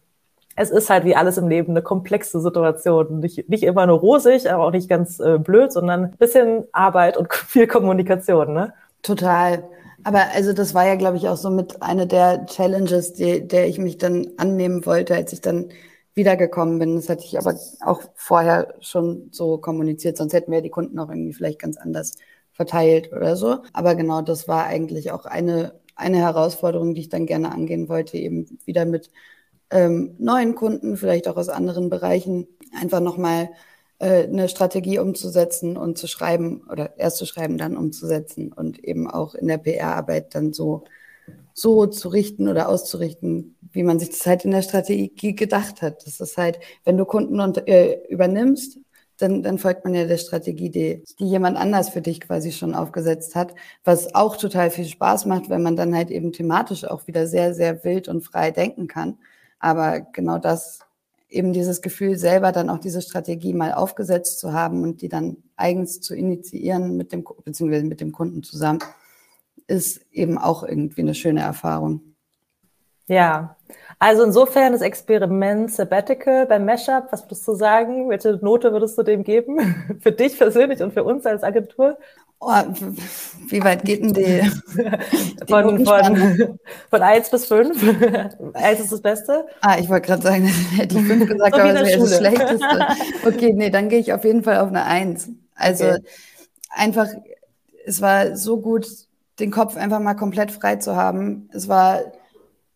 es 0.55 0.71
ist 0.71 0.89
halt 0.89 1.05
wie 1.05 1.15
alles 1.15 1.37
im 1.37 1.47
Leben 1.47 1.71
eine 1.71 1.83
komplexe 1.83 2.41
Situation. 2.41 3.19
Nicht, 3.19 3.47
nicht 3.47 3.61
immer 3.61 3.85
nur 3.85 3.99
rosig, 3.99 4.51
aber 4.51 4.65
auch 4.65 4.71
nicht 4.71 4.89
ganz 4.89 5.19
äh, 5.19 5.37
blöd, 5.37 5.71
sondern 5.71 6.05
ein 6.05 6.17
bisschen 6.17 6.63
Arbeit 6.71 7.15
und 7.15 7.31
viel 7.33 7.67
Kommunikation, 7.67 8.53
ne? 8.53 8.73
Total. 9.03 9.63
Aber 10.03 10.21
also 10.33 10.51
das 10.51 10.73
war 10.73 10.87
ja, 10.87 10.95
glaube 10.95 11.17
ich, 11.17 11.29
auch 11.29 11.37
so 11.37 11.51
mit 11.51 11.83
einer 11.83 12.07
der 12.07 12.47
Challenges, 12.47 13.13
die, 13.13 13.47
der 13.47 13.67
ich 13.67 13.77
mich 13.77 13.99
dann 13.99 14.29
annehmen 14.37 14.83
wollte, 14.87 15.13
als 15.13 15.31
ich 15.31 15.41
dann 15.41 15.69
wiedergekommen 16.17 16.79
bin. 16.79 16.95
Das 16.95 17.07
hatte 17.07 17.23
ich 17.23 17.37
aber 17.37 17.57
auch 17.81 18.01
vorher 18.15 18.75
schon 18.81 19.29
so 19.31 19.57
kommuniziert, 19.59 20.17
sonst 20.17 20.33
hätten 20.33 20.51
wir 20.51 20.61
die 20.61 20.69
Kunden 20.69 20.99
auch 20.99 21.09
irgendwie 21.09 21.33
vielleicht 21.33 21.59
ganz 21.59 21.77
anders 21.77 22.15
verteilt 22.51 23.13
oder 23.13 23.37
so. 23.37 23.59
Aber 23.71 23.95
genau, 23.95 24.21
das 24.21 24.47
war 24.47 24.65
eigentlich 24.65 25.11
auch 25.11 25.25
eine, 25.25 25.79
eine 25.95 26.17
Herausforderung, 26.17 26.93
die 26.95 27.01
ich 27.01 27.09
dann 27.09 27.25
gerne 27.25 27.51
angehen 27.51 27.87
wollte, 27.87 28.17
eben 28.17 28.59
wieder 28.65 28.85
mit 28.85 29.09
ähm, 29.69 30.15
neuen 30.17 30.55
Kunden, 30.55 30.97
vielleicht 30.97 31.27
auch 31.27 31.37
aus 31.37 31.49
anderen 31.49 31.89
Bereichen, 31.89 32.47
einfach 32.73 32.99
nochmal 32.99 33.49
äh, 33.99 34.23
eine 34.23 34.49
Strategie 34.49 34.99
umzusetzen 34.99 35.77
und 35.77 35.97
zu 35.97 36.07
schreiben 36.07 36.63
oder 36.69 36.97
erst 36.97 37.17
zu 37.17 37.25
schreiben, 37.25 37.57
dann 37.57 37.77
umzusetzen 37.77 38.53
und 38.53 38.83
eben 38.83 39.09
auch 39.09 39.35
in 39.35 39.47
der 39.47 39.57
PR-Arbeit 39.57 40.35
dann 40.35 40.53
so, 40.53 40.83
so 41.53 41.85
zu 41.87 42.09
richten 42.09 42.47
oder 42.47 42.69
auszurichten, 42.69 43.56
wie 43.77 43.83
man 43.83 43.99
sich 43.99 44.09
das 44.09 44.25
halt 44.25 44.43
in 44.43 44.51
der 44.51 44.63
Strategie 44.63 45.35
gedacht 45.35 45.83
hat. 45.83 46.05
Das 46.05 46.19
ist 46.19 46.35
halt, 46.35 46.59
wenn 46.83 46.97
du 46.97 47.05
Kunden 47.05 47.39
und, 47.39 47.67
äh, 47.67 48.01
übernimmst, 48.09 48.79
dann, 49.17 49.43
dann 49.43 49.59
folgt 49.59 49.85
man 49.85 49.93
ja 49.93 50.05
der 50.05 50.17
Strategie, 50.17 50.69
die, 50.69 51.03
die 51.19 51.27
jemand 51.27 51.57
anders 51.57 51.89
für 51.89 52.01
dich 52.01 52.19
quasi 52.19 52.51
schon 52.51 52.73
aufgesetzt 52.73 53.35
hat, 53.35 53.53
was 53.83 54.15
auch 54.15 54.35
total 54.35 54.71
viel 54.71 54.85
Spaß 54.85 55.25
macht, 55.27 55.49
wenn 55.49 55.61
man 55.61 55.75
dann 55.75 55.95
halt 55.95 56.09
eben 56.09 56.31
thematisch 56.33 56.85
auch 56.85 57.07
wieder 57.07 57.27
sehr, 57.27 57.53
sehr 57.53 57.83
wild 57.83 58.07
und 58.07 58.21
frei 58.21 58.51
denken 58.51 58.87
kann. 58.87 59.19
Aber 59.59 60.01
genau 60.01 60.39
das, 60.39 60.79
eben 61.29 61.53
dieses 61.53 61.81
Gefühl, 61.81 62.17
selber 62.17 62.51
dann 62.51 62.69
auch 62.69 62.79
diese 62.79 63.01
Strategie 63.01 63.53
mal 63.53 63.73
aufgesetzt 63.73 64.39
zu 64.39 64.53
haben 64.53 64.81
und 64.83 65.01
die 65.01 65.09
dann 65.09 65.37
eigens 65.55 66.01
zu 66.01 66.15
initiieren 66.15 66.97
mit 66.97 67.11
dem, 67.11 67.23
beziehungsweise 67.43 67.85
mit 67.85 68.01
dem 68.01 68.11
Kunden 68.11 68.41
zusammen, 68.43 68.79
ist 69.67 70.01
eben 70.11 70.37
auch 70.37 70.63
irgendwie 70.63 71.01
eine 71.01 71.13
schöne 71.13 71.41
Erfahrung. 71.41 72.16
Ja, 73.07 73.55
also 73.99 74.23
insofern 74.23 74.73
das 74.73 74.81
Experiment 74.81 75.71
Sabbatical 75.71 76.45
beim 76.45 76.65
Mashup, 76.65 77.07
was 77.11 77.23
würdest 77.25 77.47
du 77.47 77.55
sagen? 77.55 78.09
Welche 78.09 78.33
Note 78.41 78.71
würdest 78.71 78.97
du 78.97 79.03
dem 79.03 79.23
geben? 79.23 79.97
für 80.01 80.11
dich 80.11 80.37
persönlich 80.37 80.83
und 80.83 80.93
für 80.93 81.03
uns 81.03 81.25
als 81.25 81.43
Agentur? 81.43 81.97
Oh, 82.39 82.51
wie 83.47 83.63
weit 83.63 83.83
geht 83.83 84.03
denn 84.03 84.13
die? 84.13 84.41
die 84.77 85.51
von, 85.51 85.83
von, 85.83 86.59
von 86.91 87.01
1 87.01 87.31
bis 87.31 87.45
5. 87.47 88.53
1 88.53 88.79
ist 88.79 88.91
das 88.91 89.01
Beste. 89.01 89.47
Ah, 89.61 89.77
ich 89.79 89.89
wollte 89.89 90.05
gerade 90.05 90.21
sagen, 90.21 90.45
hätte 90.45 90.99
ich 90.99 91.05
5 91.07 91.27
gesagt, 91.27 91.55
so 91.55 91.61
aber 91.61 91.73
das 91.73 91.87
wäre 91.87 91.99
das 91.99 92.17
Schlechteste. 92.17 92.87
Okay, 93.25 93.53
nee, 93.53 93.71
dann 93.71 93.89
gehe 93.89 93.97
ich 93.97 94.13
auf 94.13 94.23
jeden 94.23 94.43
Fall 94.43 94.57
auf 94.57 94.67
eine 94.67 94.85
1. 94.85 95.29
Also 95.55 95.85
okay. 95.85 96.03
einfach, 96.69 97.07
es 97.87 98.01
war 98.01 98.35
so 98.35 98.57
gut, 98.57 98.87
den 99.39 99.49
Kopf 99.49 99.75
einfach 99.75 99.99
mal 99.99 100.13
komplett 100.13 100.51
frei 100.51 100.75
zu 100.75 100.95
haben. 100.95 101.49
Es 101.51 101.67
war 101.67 102.01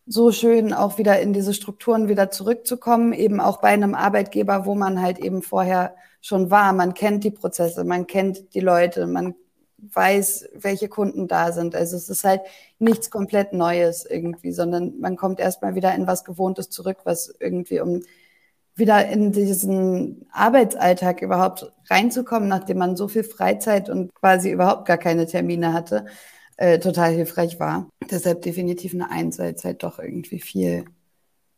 so 0.06 0.32
schön, 0.32 0.72
auch 0.72 0.98
wieder 0.98 1.20
in 1.20 1.32
diese 1.32 1.54
Strukturen 1.54 2.08
wieder 2.08 2.30
zurückzukommen, 2.30 3.12
eben 3.12 3.40
auch 3.40 3.60
bei 3.60 3.68
einem 3.68 3.94
Arbeitgeber, 3.94 4.66
wo 4.66 4.74
man 4.74 5.00
halt 5.00 5.18
eben 5.18 5.42
vorher 5.42 5.94
schon 6.20 6.50
war. 6.50 6.72
Man 6.72 6.94
kennt 6.94 7.24
die 7.24 7.30
Prozesse, 7.30 7.84
man 7.84 8.06
kennt 8.06 8.54
die 8.54 8.60
Leute, 8.60 9.06
man 9.06 9.34
weiß, 9.78 10.48
welche 10.54 10.88
Kunden 10.88 11.28
da 11.28 11.52
sind. 11.52 11.74
Also 11.74 11.96
es 11.96 12.08
ist 12.08 12.24
halt 12.24 12.42
nichts 12.78 13.10
komplett 13.10 13.52
Neues 13.52 14.06
irgendwie, 14.08 14.52
sondern 14.52 14.98
man 15.00 15.16
kommt 15.16 15.40
erstmal 15.40 15.74
wieder 15.74 15.94
in 15.94 16.06
was 16.06 16.24
Gewohntes 16.24 16.70
zurück, 16.70 16.98
was 17.04 17.34
irgendwie 17.40 17.80
um 17.80 18.02
wieder 18.74 19.06
in 19.08 19.32
diesen 19.32 20.26
Arbeitsalltag 20.32 21.20
überhaupt 21.20 21.70
reinzukommen, 21.90 22.48
nachdem 22.48 22.78
man 22.78 22.96
so 22.96 23.06
viel 23.08 23.24
Freizeit 23.24 23.90
und 23.90 24.14
quasi 24.14 24.50
überhaupt 24.50 24.86
gar 24.86 24.98
keine 24.98 25.26
Termine 25.26 25.74
hatte, 25.74 26.06
äh, 26.62 26.78
total 26.78 27.10
hilfreich 27.10 27.58
war. 27.58 27.88
Deshalb 28.08 28.42
definitiv 28.42 28.94
eine 28.94 29.10
Eins, 29.10 29.40
weil 29.40 29.52
es 29.52 29.64
halt 29.64 29.82
doch 29.82 29.98
irgendwie 29.98 30.38
viel, 30.38 30.84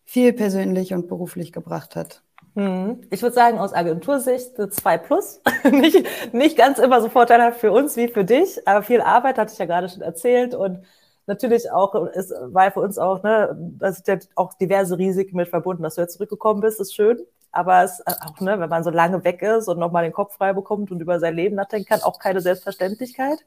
viel 0.06 0.32
persönlich 0.32 0.94
und 0.94 1.08
beruflich 1.08 1.52
gebracht 1.52 1.94
hat. 1.94 2.22
Hm. 2.54 3.02
Ich 3.10 3.20
würde 3.20 3.34
sagen, 3.34 3.58
aus 3.58 3.74
Agentursicht 3.74 4.58
eine 4.58 4.70
2 4.70 4.96
plus. 4.96 5.42
nicht, 5.70 6.06
nicht 6.32 6.56
ganz 6.56 6.78
immer 6.78 7.02
so 7.02 7.10
vorteilhaft 7.10 7.60
für 7.60 7.70
uns 7.70 7.98
wie 7.98 8.08
für 8.08 8.24
dich, 8.24 8.66
aber 8.66 8.82
viel 8.82 9.02
Arbeit, 9.02 9.36
hatte 9.36 9.52
ich 9.52 9.58
ja 9.58 9.66
gerade 9.66 9.90
schon 9.90 10.00
erzählt. 10.00 10.54
Und 10.54 10.82
natürlich 11.26 11.70
auch, 11.70 11.94
es 12.14 12.32
war 12.46 12.70
für 12.70 12.80
uns 12.80 12.96
auch, 12.96 13.22
ne, 13.22 13.54
da 13.78 13.92
sind 13.92 14.08
ja 14.08 14.16
auch 14.36 14.54
diverse 14.54 14.96
Risiken 14.96 15.36
mit 15.36 15.48
verbunden, 15.48 15.82
dass 15.82 15.96
du 15.96 16.00
jetzt 16.00 16.14
zurückgekommen 16.14 16.62
bist, 16.62 16.80
ist 16.80 16.94
schön. 16.94 17.20
Aber 17.52 17.84
es 17.84 18.02
auch, 18.06 18.40
ne, 18.40 18.58
wenn 18.58 18.70
man 18.70 18.82
so 18.82 18.90
lange 18.90 19.22
weg 19.22 19.42
ist 19.42 19.68
und 19.68 19.78
nochmal 19.78 20.04
den 20.04 20.14
Kopf 20.14 20.36
frei 20.36 20.54
bekommt 20.54 20.90
und 20.90 21.00
über 21.02 21.20
sein 21.20 21.34
Leben 21.34 21.56
nachdenken 21.56 21.88
kann, 21.88 22.00
auch 22.00 22.18
keine 22.18 22.40
Selbstverständlichkeit. 22.40 23.44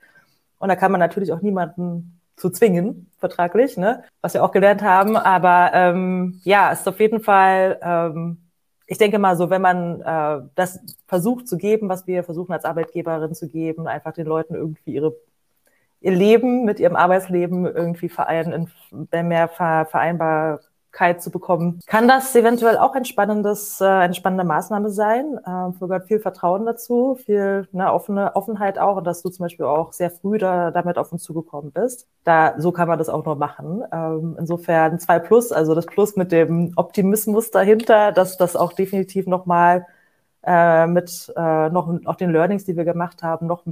Und 0.60 0.70
da 0.70 0.76
kann 0.76 0.92
man 0.92 1.00
natürlich 1.00 1.32
auch 1.32 1.42
niemanden 1.42 2.20
zu 2.36 2.50
zwingen, 2.50 3.10
vertraglich, 3.18 3.78
ne, 3.78 4.04
was 4.22 4.34
wir 4.34 4.44
auch 4.44 4.52
gelernt 4.52 4.82
haben. 4.84 5.18
Aber 5.18 5.72
ähm, 5.74 6.40
ja, 6.44 6.72
es 6.72 6.82
ist 6.82 6.88
auf 6.88 7.00
jeden 7.00 7.22
Fall 7.22 7.80
ähm, 7.82 8.38
ich 8.88 8.98
denke 8.98 9.20
mal 9.20 9.36
so, 9.36 9.50
wenn 9.50 9.62
man 9.62 10.02
äh, 10.02 10.40
das 10.56 10.80
versucht 11.08 11.48
zu 11.48 11.58
geben, 11.58 11.90
was 11.90 12.08
wir 12.08 12.24
versuchen 12.24 12.54
als 12.54 12.64
Arbeitgeberin 12.64 13.36
zu 13.36 13.50
geben, 13.50 13.86
einfach 13.86 14.14
den 14.14 14.26
Leuten 14.26 14.56
irgendwie 14.56 14.94
ihre 14.94 15.16
ihr 16.00 16.12
Leben 16.12 16.64
mit 16.64 16.80
ihrem 16.80 16.96
Arbeitsleben 16.96 17.66
irgendwie 17.66 18.08
vereinen, 18.08 18.70
in 19.12 19.28
mehr 19.28 19.50
vereinbar 19.50 20.62
zu 21.22 21.32
bekommen, 21.32 21.80
kann 21.86 22.08
das 22.08 22.36
eventuell 22.36 22.78
auch 22.78 22.94
ein 22.96 23.06
spannendes, 23.06 23.80
äh, 23.82 23.86
eine 23.86 24.14
spannende 24.14 24.44
Maßnahme 24.44 24.90
sein. 24.90 25.40
Äh, 25.46 25.80
gehört 25.80 26.08
viel 26.08 26.20
Vertrauen 26.20 26.66
dazu, 26.66 27.18
viel 27.24 27.68
ne, 27.72 27.92
offene 27.92 28.36
Offenheit 28.36 28.80
auch 28.80 28.98
und 28.98 29.06
dass 29.06 29.22
du 29.22 29.30
zum 29.30 29.46
Beispiel 29.46 29.66
auch 29.66 29.94
sehr 29.94 30.12
früh 30.12 30.38
da, 30.38 30.72
damit 30.72 30.98
auf 30.98 31.12
uns 31.12 31.24
zugekommen 31.24 31.72
bist. 31.72 32.08
Da 32.24 32.56
so 32.58 32.72
kann 32.72 32.88
man 32.88 32.98
das 32.98 33.10
auch 33.10 33.24
nur 33.26 33.36
machen. 33.36 33.84
Ähm, 33.92 34.36
insofern 34.40 35.00
zwei 35.00 35.20
Plus, 35.20 35.52
also 35.52 35.76
das 35.76 35.86
Plus 35.86 36.16
mit 36.16 36.32
dem 36.32 36.74
Optimismus 36.76 37.52
dahinter, 37.52 38.12
dass 38.12 38.38
das 38.38 38.56
auch 38.56 38.74
definitiv 38.74 39.28
nochmal 39.28 39.86
äh, 40.44 40.88
mit 40.88 41.32
äh, 41.36 41.70
noch 41.70 41.94
auch 42.06 42.16
den 42.16 42.32
Learnings, 42.32 42.66
die 42.66 42.76
wir 42.76 42.86
gemacht 42.86 43.24
haben, 43.24 43.48
noch 43.48 43.64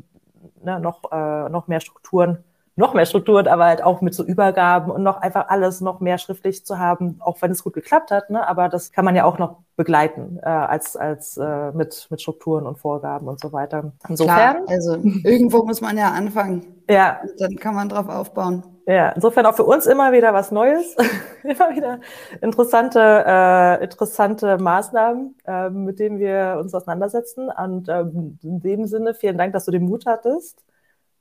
ne, 0.63 0.79
noch 0.79 1.11
äh, 1.11 1.49
noch 1.49 1.67
mehr 1.67 1.79
Strukturen 1.79 2.43
noch 2.77 2.93
mehr 2.93 3.05
Strukturen, 3.05 3.47
aber 3.47 3.65
halt 3.65 3.81
auch 3.81 4.01
mit 4.01 4.13
so 4.13 4.23
Übergaben 4.23 4.91
und 4.91 5.01
noch 5.01 5.17
einfach 5.17 5.47
alles 5.47 5.79
noch 5.79 6.01
mehr 6.01 6.17
schriftlich 6.17 6.65
zu 6.65 6.77
haben, 6.77 7.17
auch 7.19 7.41
wenn 7.41 7.51
es 7.51 7.63
gut 7.63 7.73
geklappt 7.73 8.11
hat. 8.11 8.29
Ne? 8.29 8.45
Aber 8.45 8.67
das 8.67 8.91
kann 8.91 9.05
man 9.05 9.15
ja 9.15 9.23
auch 9.23 9.37
noch 9.37 9.57
begleiten 9.77 10.39
äh, 10.43 10.49
als 10.49 10.97
als 10.97 11.37
äh, 11.37 11.71
mit 11.71 12.07
mit 12.09 12.21
Strukturen 12.21 12.65
und 12.65 12.77
Vorgaben 12.77 13.27
und 13.27 13.39
so 13.39 13.53
weiter. 13.53 13.93
Insofern, 14.09 14.65
Klar, 14.65 14.67
also 14.67 14.95
irgendwo 15.23 15.63
muss 15.63 15.79
man 15.79 15.97
ja 15.97 16.11
anfangen. 16.11 16.65
Ja, 16.89 17.19
und 17.23 17.39
dann 17.39 17.55
kann 17.55 17.75
man 17.75 17.87
drauf 17.87 18.09
aufbauen. 18.09 18.63
Ja, 18.87 19.09
insofern 19.09 19.45
auch 19.45 19.55
für 19.55 19.63
uns 19.63 19.87
immer 19.87 20.11
wieder 20.11 20.33
was 20.33 20.51
Neues, 20.51 20.95
immer 21.43 21.75
wieder 21.75 21.99
interessante 22.41 22.99
äh, 22.99 23.83
interessante 23.83 24.57
Maßnahmen, 24.57 25.35
äh, 25.45 25.69
mit 25.69 25.99
denen 25.99 26.19
wir 26.19 26.57
uns 26.61 26.73
auseinandersetzen. 26.73 27.49
Und 27.49 27.87
ähm, 27.87 28.37
in 28.43 28.59
dem 28.59 28.85
Sinne 28.85 29.13
vielen 29.13 29.37
Dank, 29.37 29.53
dass 29.53 29.65
du 29.65 29.71
den 29.71 29.85
Mut 29.85 30.05
hattest 30.05 30.61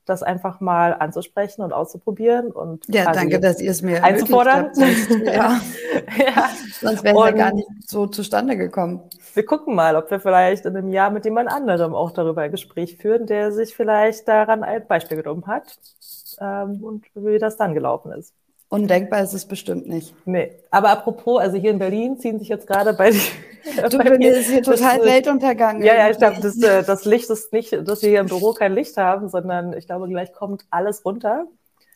das 0.04 0.22
einfach 0.22 0.60
mal 0.60 0.94
anzusprechen 0.94 1.62
und 1.62 1.72
auszuprobieren 1.72 2.50
und 2.50 2.84
ja, 2.88 3.10
danke, 3.12 3.40
dass 3.40 3.60
ihr 3.60 3.70
es 3.70 3.82
mir 3.82 4.04
einzufordern. 4.04 4.74
Sonst, 4.74 5.10
ja. 5.24 5.60
ja. 6.18 6.50
Sonst 6.80 7.04
wäre 7.04 7.16
es 7.16 7.24
ja 7.24 7.30
gar 7.30 7.54
nicht 7.54 7.68
so 7.86 8.06
zustande 8.06 8.56
gekommen. 8.56 9.02
Wir 9.32 9.46
gucken 9.46 9.74
mal, 9.74 9.96
ob 9.96 10.10
wir 10.10 10.20
vielleicht 10.20 10.66
in 10.66 10.76
einem 10.76 10.90
Jahr 10.90 11.10
mit 11.10 11.24
jemand 11.24 11.48
anderem 11.48 11.94
auch 11.94 12.10
darüber 12.10 12.42
ein 12.42 12.50
Gespräch 12.50 12.96
führen, 12.96 13.26
der 13.26 13.52
sich 13.52 13.74
vielleicht 13.74 14.28
daran 14.28 14.62
ein 14.62 14.86
Beispiel 14.86 15.16
genommen 15.16 15.46
hat 15.46 15.78
ähm, 16.40 16.84
und 16.84 17.06
wie 17.14 17.38
das 17.38 17.56
dann 17.56 17.74
gelaufen 17.74 18.12
ist. 18.12 18.34
Undenkbar 18.68 19.22
ist 19.22 19.34
es 19.34 19.46
bestimmt 19.46 19.88
nicht. 19.88 20.14
Nee. 20.24 20.52
Aber 20.70 20.90
apropos, 20.90 21.40
also 21.40 21.56
hier 21.56 21.70
in 21.70 21.78
Berlin 21.78 22.18
ziehen 22.18 22.38
sich 22.38 22.48
jetzt 22.48 22.66
gerade 22.66 22.92
bei, 22.92 23.10
du, 23.90 23.98
bei 23.98 24.18
mir 24.18 24.36
ist 24.36 24.48
hier 24.48 24.62
total 24.62 24.98
das, 24.98 25.06
Weltuntergang. 25.06 25.82
Ja, 25.82 25.94
ja, 25.94 26.10
ich 26.10 26.18
glaube, 26.18 26.40
das, 26.40 26.60
äh, 26.60 26.82
das 26.82 27.04
Licht 27.04 27.30
ist 27.30 27.52
nicht, 27.52 27.72
dass 27.86 28.02
wir 28.02 28.08
hier 28.10 28.20
im 28.20 28.26
Büro 28.26 28.52
kein 28.52 28.74
Licht 28.74 28.96
haben, 28.96 29.28
sondern 29.28 29.74
ich 29.74 29.86
glaube, 29.86 30.08
gleich 30.08 30.32
kommt 30.32 30.64
alles 30.70 31.04
runter. 31.04 31.46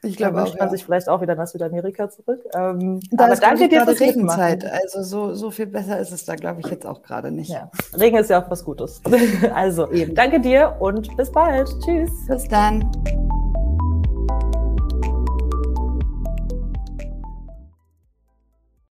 Ich 0.03 0.17
glaube, 0.17 0.37
wünscht 0.37 0.57
man 0.57 0.69
ja. 0.69 0.71
sich 0.71 0.85
vielleicht 0.85 1.09
auch 1.09 1.21
wieder 1.21 1.35
nach 1.35 1.49
Südamerika 1.49 2.09
zurück. 2.09 2.45
Ähm, 2.55 3.01
da 3.11 3.25
aber 3.25 3.33
ist 3.33 3.43
danke 3.43 3.69
dir 3.69 3.85
fürs 3.85 4.01
Regenzeit. 4.01 4.65
Also 4.65 5.03
so, 5.03 5.35
so 5.35 5.51
viel 5.51 5.67
besser 5.67 5.99
ist 5.99 6.13
es 6.13 6.25
da, 6.25 6.37
glaube 6.37 6.61
ich, 6.61 6.69
jetzt 6.69 6.87
auch 6.87 7.03
gerade 7.03 7.33
nicht. 7.33 7.51
Ja. 7.51 7.71
Regen 7.99 8.17
ist 8.17 8.31
ja 8.31 8.41
auch 8.41 8.49
was 8.49 8.65
Gutes. 8.65 9.03
also, 9.55 9.91
Eben. 9.91 10.15
danke 10.15 10.39
dir 10.39 10.77
und 10.79 11.17
bis 11.17 11.33
bald. 11.33 11.69
Tschüss. 11.85 12.11
Bis 12.29 12.47
dann. 12.47 12.89